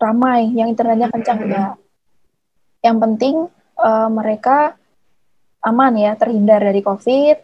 [0.00, 1.76] ramai, yang internetnya kencang ya.
[2.80, 3.34] Yang penting
[3.80, 4.79] uh, mereka
[5.64, 7.36] aman ya, terhindar dari COVID.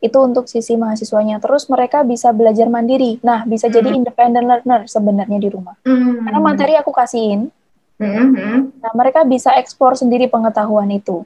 [0.00, 1.38] Itu untuk sisi mahasiswanya.
[1.44, 3.20] Terus mereka bisa belajar mandiri.
[3.20, 3.98] Nah, bisa jadi hmm.
[4.00, 5.76] independent learner sebenarnya di rumah.
[5.84, 6.24] Hmm.
[6.24, 7.52] Karena materi aku kasihin.
[8.00, 8.72] Hmm.
[8.80, 11.22] Nah, mereka bisa eksplor sendiri pengetahuan itu.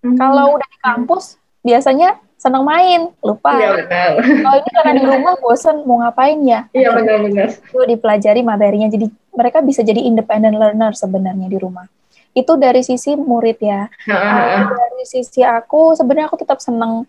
[0.00, 3.58] Kalau udah di kampus, biasanya senang main, lupa.
[3.58, 4.10] Iya benar.
[4.22, 6.70] Kalau ini karena di rumah bosen mau ngapain ya?
[6.70, 7.48] Iya benar-benar.
[7.58, 11.88] Itu dipelajari materinya, jadi mereka bisa jadi independent learner sebenarnya di rumah.
[12.36, 13.88] Itu dari sisi murid ya.
[14.04, 17.08] Uh, dari sisi aku sebenarnya aku tetap senang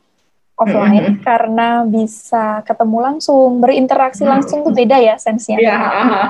[0.55, 5.59] offline uh, karena bisa ketemu langsung, berinteraksi langsung tuh beda ya sensenya.
[5.59, 6.29] Yeah, uh,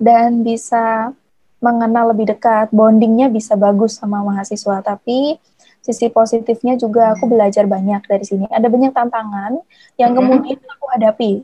[0.00, 1.12] Dan bisa
[1.60, 4.80] mengenal lebih dekat, bondingnya bisa bagus sama mahasiswa.
[4.82, 5.36] Tapi
[5.82, 8.46] sisi positifnya juga aku belajar banyak dari sini.
[8.50, 9.52] Ada banyak tantangan
[10.00, 11.42] yang kemudian aku hadapi.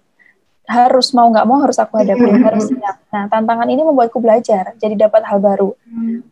[0.65, 2.97] Harus mau nggak mau harus aku hadapi, harus siap.
[3.13, 5.77] Nah, tantangan ini membuatku belajar, jadi dapat hal baru.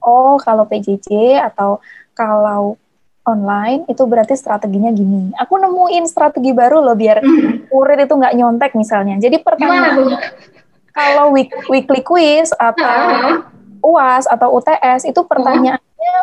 [0.01, 1.85] Oh, kalau PJJ atau
[2.17, 2.81] kalau
[3.23, 5.31] online itu berarti strateginya gini.
[5.39, 7.23] Aku nemuin strategi baru loh biar
[7.71, 9.21] murid itu nggak nyontek misalnya.
[9.23, 10.19] Jadi pertanyaan
[10.93, 13.41] kalau week, weekly quiz atau
[13.83, 16.17] UAS atau UTS itu pertanyaannya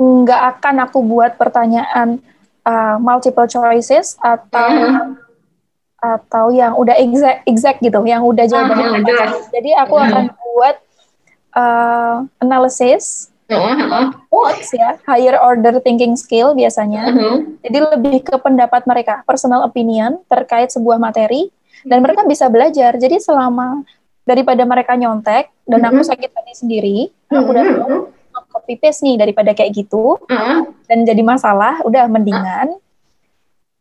[0.00, 2.24] nggak akan aku buat pertanyaan
[2.64, 5.29] uh, multiple choices atau mm.
[6.00, 10.04] Atau yang udah exact exact gitu, yang udah jawabannya uh, Jadi aku mm.
[10.08, 10.76] akan buat
[11.54, 14.14] uh, analysis Uh-huh.
[14.70, 17.10] ya, higher order thinking skill biasanya.
[17.10, 17.42] Uh-huh.
[17.66, 21.50] Jadi lebih ke pendapat mereka, personal opinion terkait sebuah materi
[21.82, 22.02] dan uh-huh.
[22.06, 22.94] mereka bisa belajar.
[22.94, 23.82] Jadi selama
[24.22, 27.66] daripada mereka nyontek dan aku sakit hati sendiri, aku udah
[28.50, 30.70] copy paste nih daripada kayak gitu uh-huh.
[30.86, 32.78] dan jadi masalah udah mendingan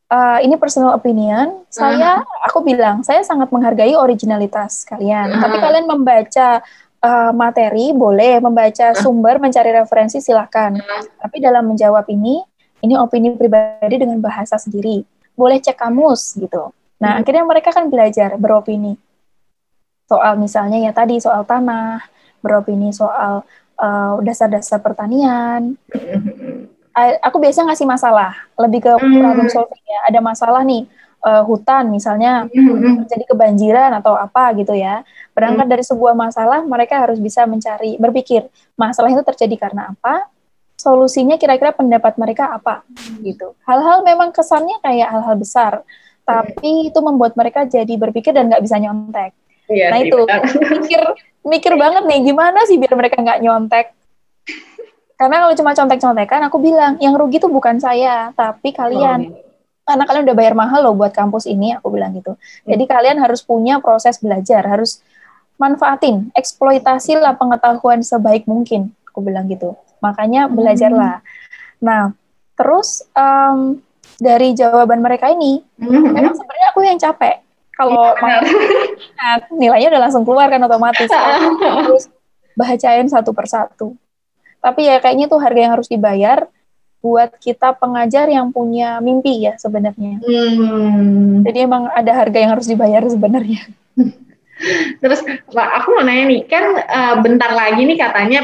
[0.10, 1.64] uh, ini personal opinion.
[1.70, 2.50] Saya uh-huh.
[2.50, 5.32] aku bilang saya sangat menghargai originalitas kalian.
[5.32, 5.42] Uh-huh.
[5.46, 6.62] tapi kalian membaca
[7.00, 10.76] uh, materi boleh membaca sumber mencari referensi silahkan.
[10.76, 11.04] Uh-huh.
[11.22, 12.42] tapi dalam menjawab ini
[12.80, 15.06] ini opini pribadi dengan bahasa sendiri.
[15.38, 16.74] Boleh cek kamus gitu.
[17.00, 19.00] Nah akhirnya mereka kan belajar beropini.
[20.10, 22.02] Soal misalnya ya tadi soal tanah
[22.42, 23.44] beropini soal
[23.80, 25.80] uh, dasar-dasar pertanian.
[27.20, 29.20] Aku biasa ngasih masalah, lebih ke hmm.
[29.20, 30.00] problem solving ya.
[30.12, 30.88] Ada masalah nih
[31.24, 33.06] uh, hutan misalnya hmm.
[33.06, 35.04] terjadi kebanjiran atau apa gitu ya.
[35.36, 35.74] Berangkat hmm.
[35.78, 40.28] dari sebuah masalah, mereka harus bisa mencari, berpikir masalah itu terjadi karena apa,
[40.80, 42.88] solusinya kira-kira pendapat mereka apa
[43.20, 43.52] gitu.
[43.68, 45.74] Hal-hal memang kesannya kayak hal-hal besar,
[46.24, 49.36] tapi itu membuat mereka jadi berpikir dan nggak bisa nyontek.
[49.70, 50.18] Iya, nah itu
[50.82, 51.02] mikir
[51.46, 53.86] mikir banget nih gimana sih biar mereka nggak nyontek.
[55.20, 59.28] Karena kalau cuma contek-contekan, aku bilang yang rugi tuh bukan saya, tapi kalian.
[59.28, 59.48] Oh, iya.
[59.84, 62.40] Karena kalian udah bayar mahal loh buat kampus ini, aku bilang gitu.
[62.40, 62.68] Hmm.
[62.72, 65.04] Jadi kalian harus punya proses belajar, harus
[65.60, 69.76] manfaatin, eksploitasi lah pengetahuan sebaik mungkin, aku bilang gitu.
[70.00, 70.56] Makanya hmm.
[70.56, 71.20] belajarlah.
[71.84, 72.16] Nah,
[72.56, 73.84] terus um,
[74.24, 76.16] dari jawaban mereka ini, hmm.
[76.16, 77.44] memang sebenarnya aku yang capek
[77.80, 78.44] kalau ya,
[79.56, 81.08] nilainya udah langsung keluar kan otomatis
[81.88, 82.12] terus
[82.60, 83.96] bacain satu persatu
[84.60, 86.48] tapi ya kayaknya tuh harga yang harus dibayar
[87.00, 90.20] buat kita pengajar yang punya mimpi ya sebenarnya.
[90.20, 91.48] Hmm.
[91.48, 93.72] jadi emang ada harga yang harus dibayar sebenarnya.
[95.00, 95.24] Terus
[95.56, 98.40] aku mau nanya nih kan uh, bentar lagi nih katanya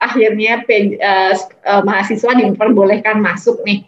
[0.00, 1.34] akhirnya uh,
[1.68, 3.84] uh, mahasiswa diperbolehkan masuk nih.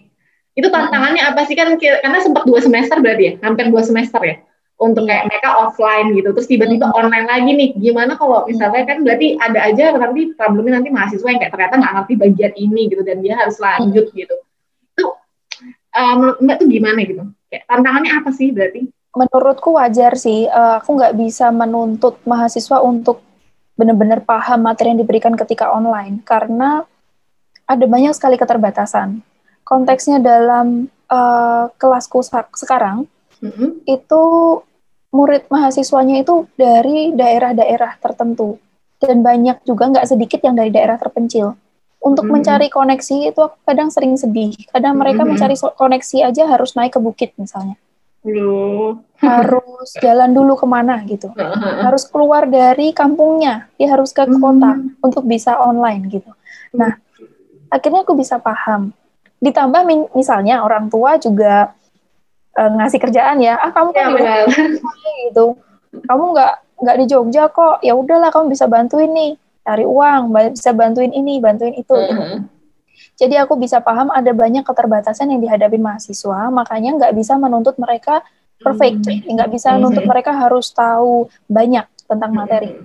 [0.53, 1.57] Itu tantangannya apa sih?
[1.57, 4.37] Kan karena sempat dua semester berarti ya hampir dua semester ya
[4.81, 6.33] untuk kayak mereka offline gitu.
[6.33, 6.97] Terus tiba-tiba hmm.
[6.97, 7.71] online lagi nih.
[7.77, 11.95] Gimana kalau misalnya kan berarti ada aja nanti problemnya nanti mahasiswa yang kayak ternyata nggak
[12.01, 14.17] ngerti bagian ini gitu dan dia harus lanjut hmm.
[14.17, 14.37] gitu.
[14.97, 15.07] Itu
[15.93, 17.25] uh, menurut mbak tuh gimana gitu?
[17.53, 18.81] Kayak tantangannya apa sih berarti?
[19.13, 20.49] Menurutku wajar sih.
[20.49, 23.21] Uh, aku nggak bisa menuntut mahasiswa untuk
[23.77, 26.25] benar-benar paham materi yang diberikan ketika online.
[26.25, 26.81] Karena
[27.69, 29.21] ada banyak sekali keterbatasan.
[29.63, 32.25] Konteksnya dalam uh, kelasku
[32.57, 33.05] sekarang
[33.45, 33.87] mm-hmm.
[33.87, 34.23] itu
[35.11, 38.59] murid mahasiswanya itu dari daerah-daerah tertentu
[39.01, 41.57] dan banyak juga nggak sedikit yang dari daerah terpencil.
[42.01, 42.33] Untuk mm-hmm.
[42.41, 44.57] mencari koneksi itu aku kadang sering sedih.
[44.73, 45.37] Kadang mereka mm-hmm.
[45.37, 47.77] mencari koneksi aja harus naik ke bukit misalnya.
[48.21, 49.01] Loh.
[49.17, 51.33] harus jalan dulu ke mana gitu.
[51.81, 55.01] harus keluar dari kampungnya, dia harus ke kota mm-hmm.
[55.01, 56.29] untuk bisa online gitu.
[56.77, 57.01] Nah,
[57.73, 58.93] akhirnya aku bisa paham.
[59.41, 61.73] Ditambah misalnya orang tua juga
[62.61, 64.45] uh, ngasih kerjaan ya, ah kamu kan ya,
[65.25, 65.57] gitu,
[66.05, 69.33] kamu nggak nggak di Jogja kok, ya udahlah kamu bisa bantuin nih
[69.65, 71.97] cari uang, bisa bantuin ini, bantuin itu.
[71.97, 72.39] Uh -huh.
[73.21, 78.25] Jadi aku bisa paham ada banyak keterbatasan yang dihadapi mahasiswa, makanya nggak bisa menuntut mereka
[78.61, 79.37] perfect, hmm.
[79.37, 82.81] nggak bisa menuntut mereka harus tahu banyak tentang materi.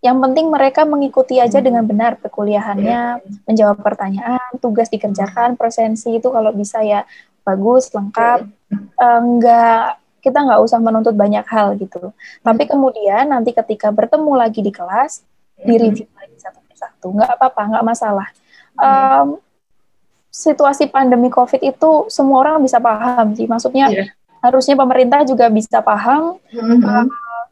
[0.00, 6.56] Yang penting mereka mengikuti aja dengan benar perkuliahannya, menjawab pertanyaan, tugas dikerjakan, presensi itu kalau
[6.56, 7.04] bisa ya
[7.42, 8.46] bagus, lengkap.
[9.00, 12.12] Enggak kita nggak usah menuntut banyak hal gitu.
[12.44, 15.24] Tapi kemudian nanti ketika bertemu lagi di kelas,
[15.56, 18.28] di review lagi satu persatu, nggak apa-apa, nggak masalah.
[18.76, 19.40] Um,
[20.30, 23.48] situasi pandemi COVID itu semua orang bisa paham sih.
[23.48, 24.08] Maksudnya yeah.
[24.44, 26.36] harusnya pemerintah juga bisa paham.
[26.52, 26.84] Mm-hmm.
[26.84, 27.08] Uh,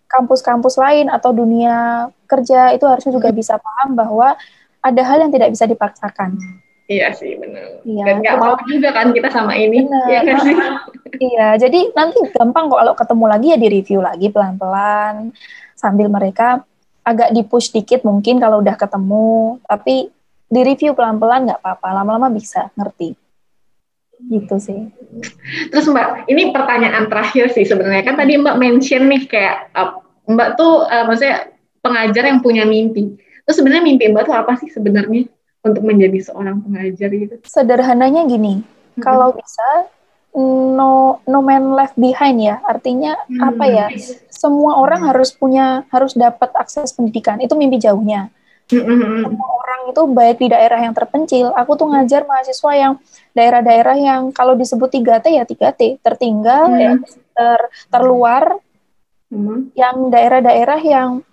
[0.09, 4.41] kampus-kampus lain atau dunia kerja itu harusnya juga bisa paham bahwa
[4.81, 6.41] ada hal yang tidak bisa dipaksakan.
[6.89, 7.85] Iya sih benar.
[7.85, 9.85] Iya, Dan nggak mau juga kan kita sama ini.
[10.09, 10.57] Iya kan sih.
[11.29, 15.37] iya, jadi nanti gampang kok kalau ketemu lagi ya di review lagi pelan-pelan
[15.77, 16.65] sambil mereka
[17.05, 20.09] agak di push dikit mungkin kalau udah ketemu, tapi
[20.49, 23.13] di review pelan-pelan nggak apa-apa, lama-lama bisa ngerti.
[24.19, 24.81] Gitu sih.
[25.69, 30.49] Terus Mbak, ini pertanyaan terakhir sih sebenarnya kan tadi Mbak mention nih kayak uh, Mbak
[30.57, 31.53] tuh uh, maksudnya
[31.85, 33.13] pengajar yang punya mimpi.
[33.45, 35.29] Terus sebenarnya mimpi Mbak tuh apa sih sebenarnya
[35.71, 37.35] untuk menjadi seorang pengajar gitu?
[37.45, 39.03] Sederhananya gini, hmm.
[39.05, 39.89] kalau bisa
[40.39, 42.61] no no man left behind ya.
[42.65, 43.41] Artinya hmm.
[43.45, 43.87] apa ya?
[44.33, 47.39] Semua orang harus punya harus dapat akses pendidikan.
[47.43, 48.33] Itu mimpi jauhnya
[48.69, 51.57] semua orang itu baik di daerah yang terpencil.
[51.57, 52.93] Aku tuh ngajar mahasiswa yang
[53.33, 56.79] daerah-daerah yang kalau disebut 3T ya 3T, tertinggal, mm.
[56.79, 56.93] ya,
[57.33, 58.61] ter, terluar,
[59.33, 59.73] mm.
[59.73, 61.25] yang daerah-daerah yang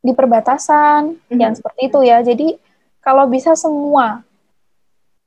[0.00, 1.36] di perbatasan, mm.
[1.36, 2.24] yang seperti itu ya.
[2.24, 2.56] Jadi
[3.04, 4.24] kalau bisa semua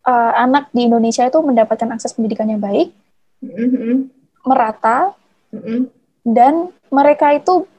[0.01, 2.89] uh, anak di Indonesia itu mendapatkan akses pendidikan yang baik,
[3.45, 4.09] mm-hmm.
[4.49, 5.13] merata,
[5.53, 5.93] mm-hmm.
[6.25, 7.69] dan mereka itu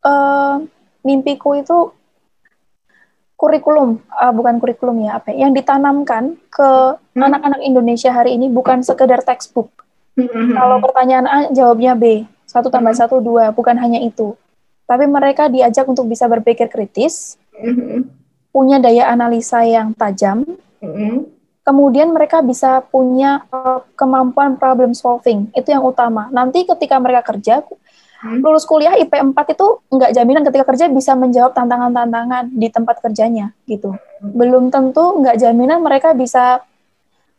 [0.00, 0.64] uh,
[1.04, 1.92] mimpiku itu
[3.36, 7.20] kurikulum uh, bukan kurikulum ya apa ya, yang ditanamkan ke hmm.
[7.20, 7.60] anak-anak.
[7.60, 9.68] Indonesia hari ini bukan sekedar textbook.
[10.16, 10.56] Hmm.
[10.56, 13.02] Kalau pertanyaan A jawabnya B, satu tambah hmm.
[13.04, 14.32] satu dua, bukan hanya itu.
[14.88, 18.08] Tapi mereka diajak untuk bisa berpikir kritis, hmm.
[18.56, 20.40] Punya daya analisa yang tajam,
[20.80, 21.28] hmm.
[21.60, 25.52] kemudian mereka bisa punya uh, kemampuan problem solving.
[25.52, 26.32] Itu yang utama.
[26.32, 28.40] Nanti ketika mereka kerja, hmm.
[28.40, 33.52] lulus kuliah IP 4 itu nggak jaminan ketika kerja bisa menjawab tantangan-tantangan di tempat kerjanya
[33.68, 33.92] gitu.
[33.92, 34.32] Hmm.
[34.32, 36.64] Belum tentu nggak jaminan mereka bisa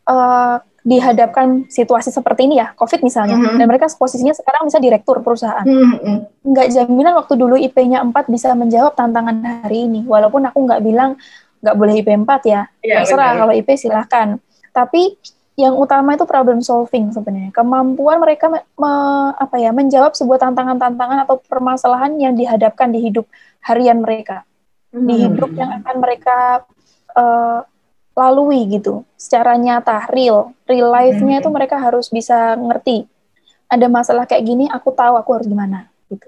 [0.05, 3.59] uh, dihadapkan situasi seperti ini ya, COVID misalnya, hmm.
[3.59, 5.67] dan mereka posisinya sekarang bisa direktur perusahaan.
[5.67, 5.99] Hmm.
[5.99, 6.19] hmm.
[6.47, 11.19] Nggak jaminan waktu dulu IP-nya 4 bisa menjawab tantangan hari ini, walaupun aku nggak bilang
[11.59, 14.39] nggak boleh IP 4 ya, ya terserah kalau IP silahkan.
[14.71, 15.19] Tapi
[15.57, 18.93] yang utama itu problem solving sebenarnya kemampuan mereka me, me,
[19.33, 23.25] apa ya menjawab sebuah tantangan-tantangan atau permasalahan yang dihadapkan di hidup
[23.65, 24.45] harian mereka
[24.93, 25.01] hmm.
[25.09, 26.61] di hidup yang akan mereka
[27.17, 27.65] uh,
[28.17, 29.05] lalui gitu.
[29.13, 31.43] Secara nyata real real life-nya hmm.
[31.45, 33.05] itu mereka harus bisa ngerti.
[33.69, 36.25] Ada masalah kayak gini aku tahu aku harus gimana gitu.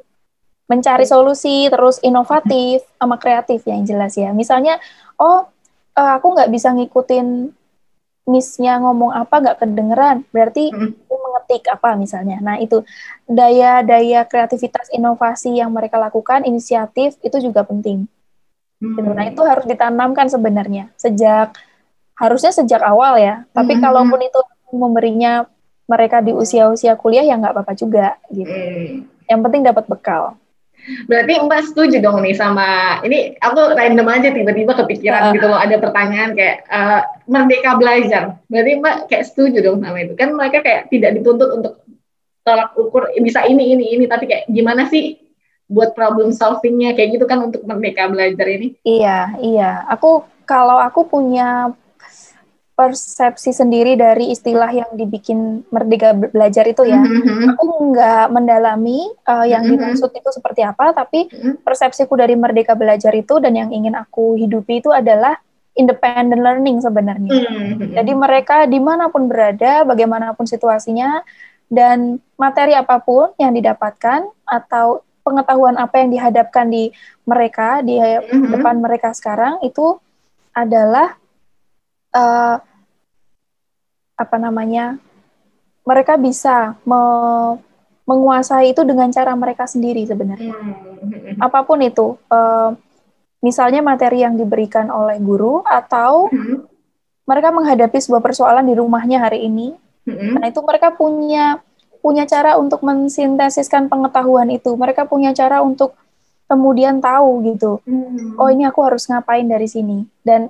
[0.69, 4.29] Mencari solusi terus inovatif sama kreatif yang jelas ya.
[4.29, 4.77] Misalnya
[5.17, 5.49] oh
[5.97, 7.57] uh, aku nggak bisa ngikutin
[8.29, 11.09] missnya ngomong apa nggak kedengeran berarti mm.
[11.09, 12.37] mengetik apa misalnya.
[12.37, 12.85] Nah itu
[13.25, 18.05] daya-daya kreativitas inovasi yang mereka lakukan inisiatif itu juga penting.
[18.79, 19.11] Mm.
[19.11, 21.51] nah itu harus ditanamkan sebenarnya sejak
[22.19, 23.81] harusnya sejak awal ya tapi mm.
[23.81, 24.39] kalaupun itu
[24.75, 25.47] memberinya
[25.89, 29.25] mereka di usia-usia kuliah ya nggak apa-apa juga gitu mm.
[29.31, 30.35] yang penting dapat bekal
[31.05, 35.31] Berarti Mbak setuju dong nih sama ini aku random aja tiba-tiba kepikiran uh.
[35.35, 38.23] gitu loh ada pertanyaan kayak uh, merdeka belajar.
[38.47, 40.13] Berarti Mbak kayak setuju dong sama itu.
[40.15, 41.73] Kan mereka kayak tidak dituntut untuk
[42.47, 45.19] tolak ukur bisa ini ini ini tapi kayak gimana sih
[45.69, 48.73] buat problem solvingnya kayak gitu kan untuk merdeka belajar ini.
[48.81, 49.71] Iya, iya.
[49.93, 51.69] Aku kalau aku punya
[52.79, 57.03] persepsi sendiri dari istilah yang dibikin Merdeka Belajar itu ya.
[57.03, 57.51] Mm-hmm.
[57.51, 59.99] Aku nggak mendalami uh, yang mm-hmm.
[59.99, 61.59] dimaksud itu seperti apa, tapi mm-hmm.
[61.67, 65.35] persepsiku dari Merdeka Belajar itu dan yang ingin aku hidupi itu adalah
[65.75, 67.27] independent learning sebenarnya.
[67.27, 67.99] Mm-hmm.
[67.99, 71.19] Jadi mereka di mana pun berada, bagaimanapun situasinya,
[71.67, 76.95] dan materi apa pun yang didapatkan atau pengetahuan apa yang dihadapkan di
[77.27, 78.55] mereka di mm-hmm.
[78.55, 79.99] depan mereka sekarang itu
[80.55, 81.19] adalah
[82.15, 82.68] uh,
[84.19, 84.99] apa namanya
[85.87, 87.01] mereka bisa me
[88.09, 90.49] menguasai itu dengan cara mereka sendiri sebenarnya.
[90.57, 91.37] Hmm.
[91.37, 92.73] Apa pun itu, uh,
[93.37, 96.65] misalnya materi yang diberikan oleh guru atau hmm.
[97.29, 99.77] mereka menghadapi sebuah persoalan di rumahnya hari ini.
[100.09, 100.41] Hmm.
[100.41, 101.61] Nah itu mereka punya
[102.01, 104.73] punya cara untuk mensintesiskan pengetahuan itu.
[104.73, 105.93] Mereka punya cara untuk
[106.49, 107.77] kemudian tahu gitu.
[107.85, 108.41] Hmm.
[108.41, 110.49] Oh ini aku harus ngapain dari sini dan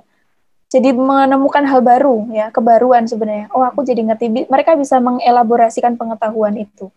[0.70, 3.50] jadi menemukan hal baru ya kebaruan sebenarnya.
[3.50, 4.46] Oh aku jadi ngerti.
[4.46, 6.94] Mereka bisa mengelaborasikan pengetahuan itu.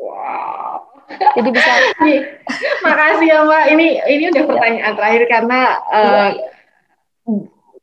[0.00, 0.88] Wow.
[1.36, 1.72] Jadi bisa
[2.88, 3.64] makasih ya mbak.
[3.76, 4.96] Ini ini udah pertanyaan ya.
[4.96, 5.60] terakhir karena
[5.92, 6.30] uh,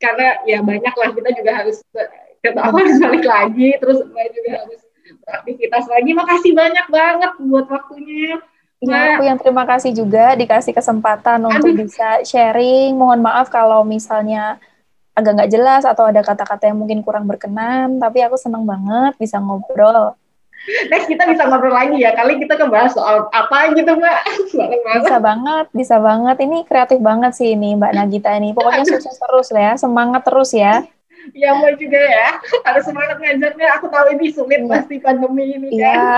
[0.02, 1.78] karena ya banyak lah kita juga harus
[2.42, 3.78] kita harus balik lagi.
[3.78, 4.80] Terus mbak juga harus
[5.22, 6.10] beraktivitas lagi.
[6.18, 8.42] Makasih banyak banget buat waktunya.
[8.82, 10.34] Ya, aku yang terima kasih juga.
[10.34, 11.54] Dikasih kesempatan Aduh.
[11.54, 12.98] untuk bisa sharing.
[12.98, 14.58] Mohon maaf kalau misalnya
[15.12, 19.36] agak nggak jelas atau ada kata-kata yang mungkin kurang berkenan, tapi aku senang banget bisa
[19.36, 20.16] ngobrol.
[20.62, 24.18] Next kita bisa ngobrol lagi ya, kali kita kebahas soal apa gitu Mbak.
[25.02, 26.36] Bisa banget, bisa banget.
[26.38, 28.54] Ini kreatif banget sih ini Mbak Nagita ini.
[28.54, 30.86] Pokoknya sukses terus ya, semangat terus ya.
[31.34, 32.28] Iya Mbak juga ya,
[32.62, 33.68] harus semangat ngajarnya.
[33.82, 34.70] Aku tahu ini sulit iya.
[34.70, 35.82] pasti pandemi ini kan.
[35.82, 36.14] Iya,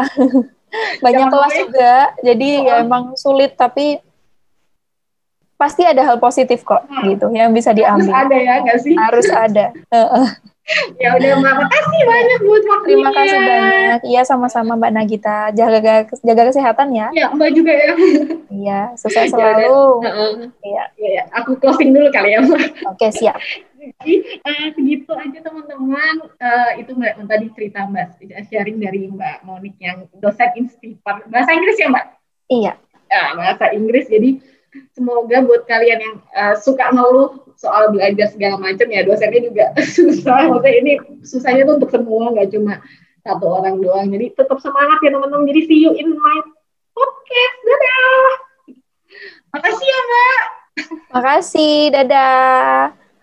[1.05, 2.67] banyak kelas juga, jadi oh.
[2.69, 3.97] ya emang sulit tapi
[5.65, 7.17] pasti ada hal positif kok hmm.
[7.17, 8.13] gitu yang bisa diambil.
[8.13, 8.95] Harus ada ya nggak sih?
[9.01, 9.67] Harus ada.
[11.01, 12.93] ya udah Mbak, makasih banyak buat waktunya.
[12.93, 14.01] Terima kasih banyak.
[14.05, 15.39] Iya sama-sama Mbak Nagita.
[15.57, 17.09] Jaga jaga kesehatan ya.
[17.17, 17.93] Iya Mbak juga ya.
[18.53, 20.05] Iya, sukses ya selalu.
[20.61, 20.85] Iya.
[21.01, 21.25] Iya, ya.
[21.33, 22.93] aku closing dulu kali ya Mbak.
[22.93, 23.41] Oke, siap.
[23.81, 26.15] Jadi uh, segitu aja teman-teman.
[26.41, 31.77] Uh, itu Mbak tadi cerita Mbak sharing dari Mbak Monik yang dosen institut bahasa Inggris
[31.77, 32.07] ya Mbak.
[32.53, 32.73] Iya.
[33.13, 34.09] Ya, bahasa Inggris.
[34.09, 34.41] Jadi
[34.95, 39.65] semoga buat kalian yang uh, suka ngeluh soal belajar segala macam ya dosennya juga
[39.97, 40.51] susah.
[40.51, 42.83] Maksudnya ini susahnya tuh untuk semua nggak cuma
[43.25, 44.11] satu orang doang.
[44.11, 45.49] Jadi tetap semangat ya teman-teman.
[45.49, 46.39] Jadi see you in my
[46.93, 47.57] podcast.
[47.63, 48.29] Dadah!
[49.55, 50.43] Makasih ya mbak.
[51.15, 51.79] Makasih.
[51.95, 53.04] Dadah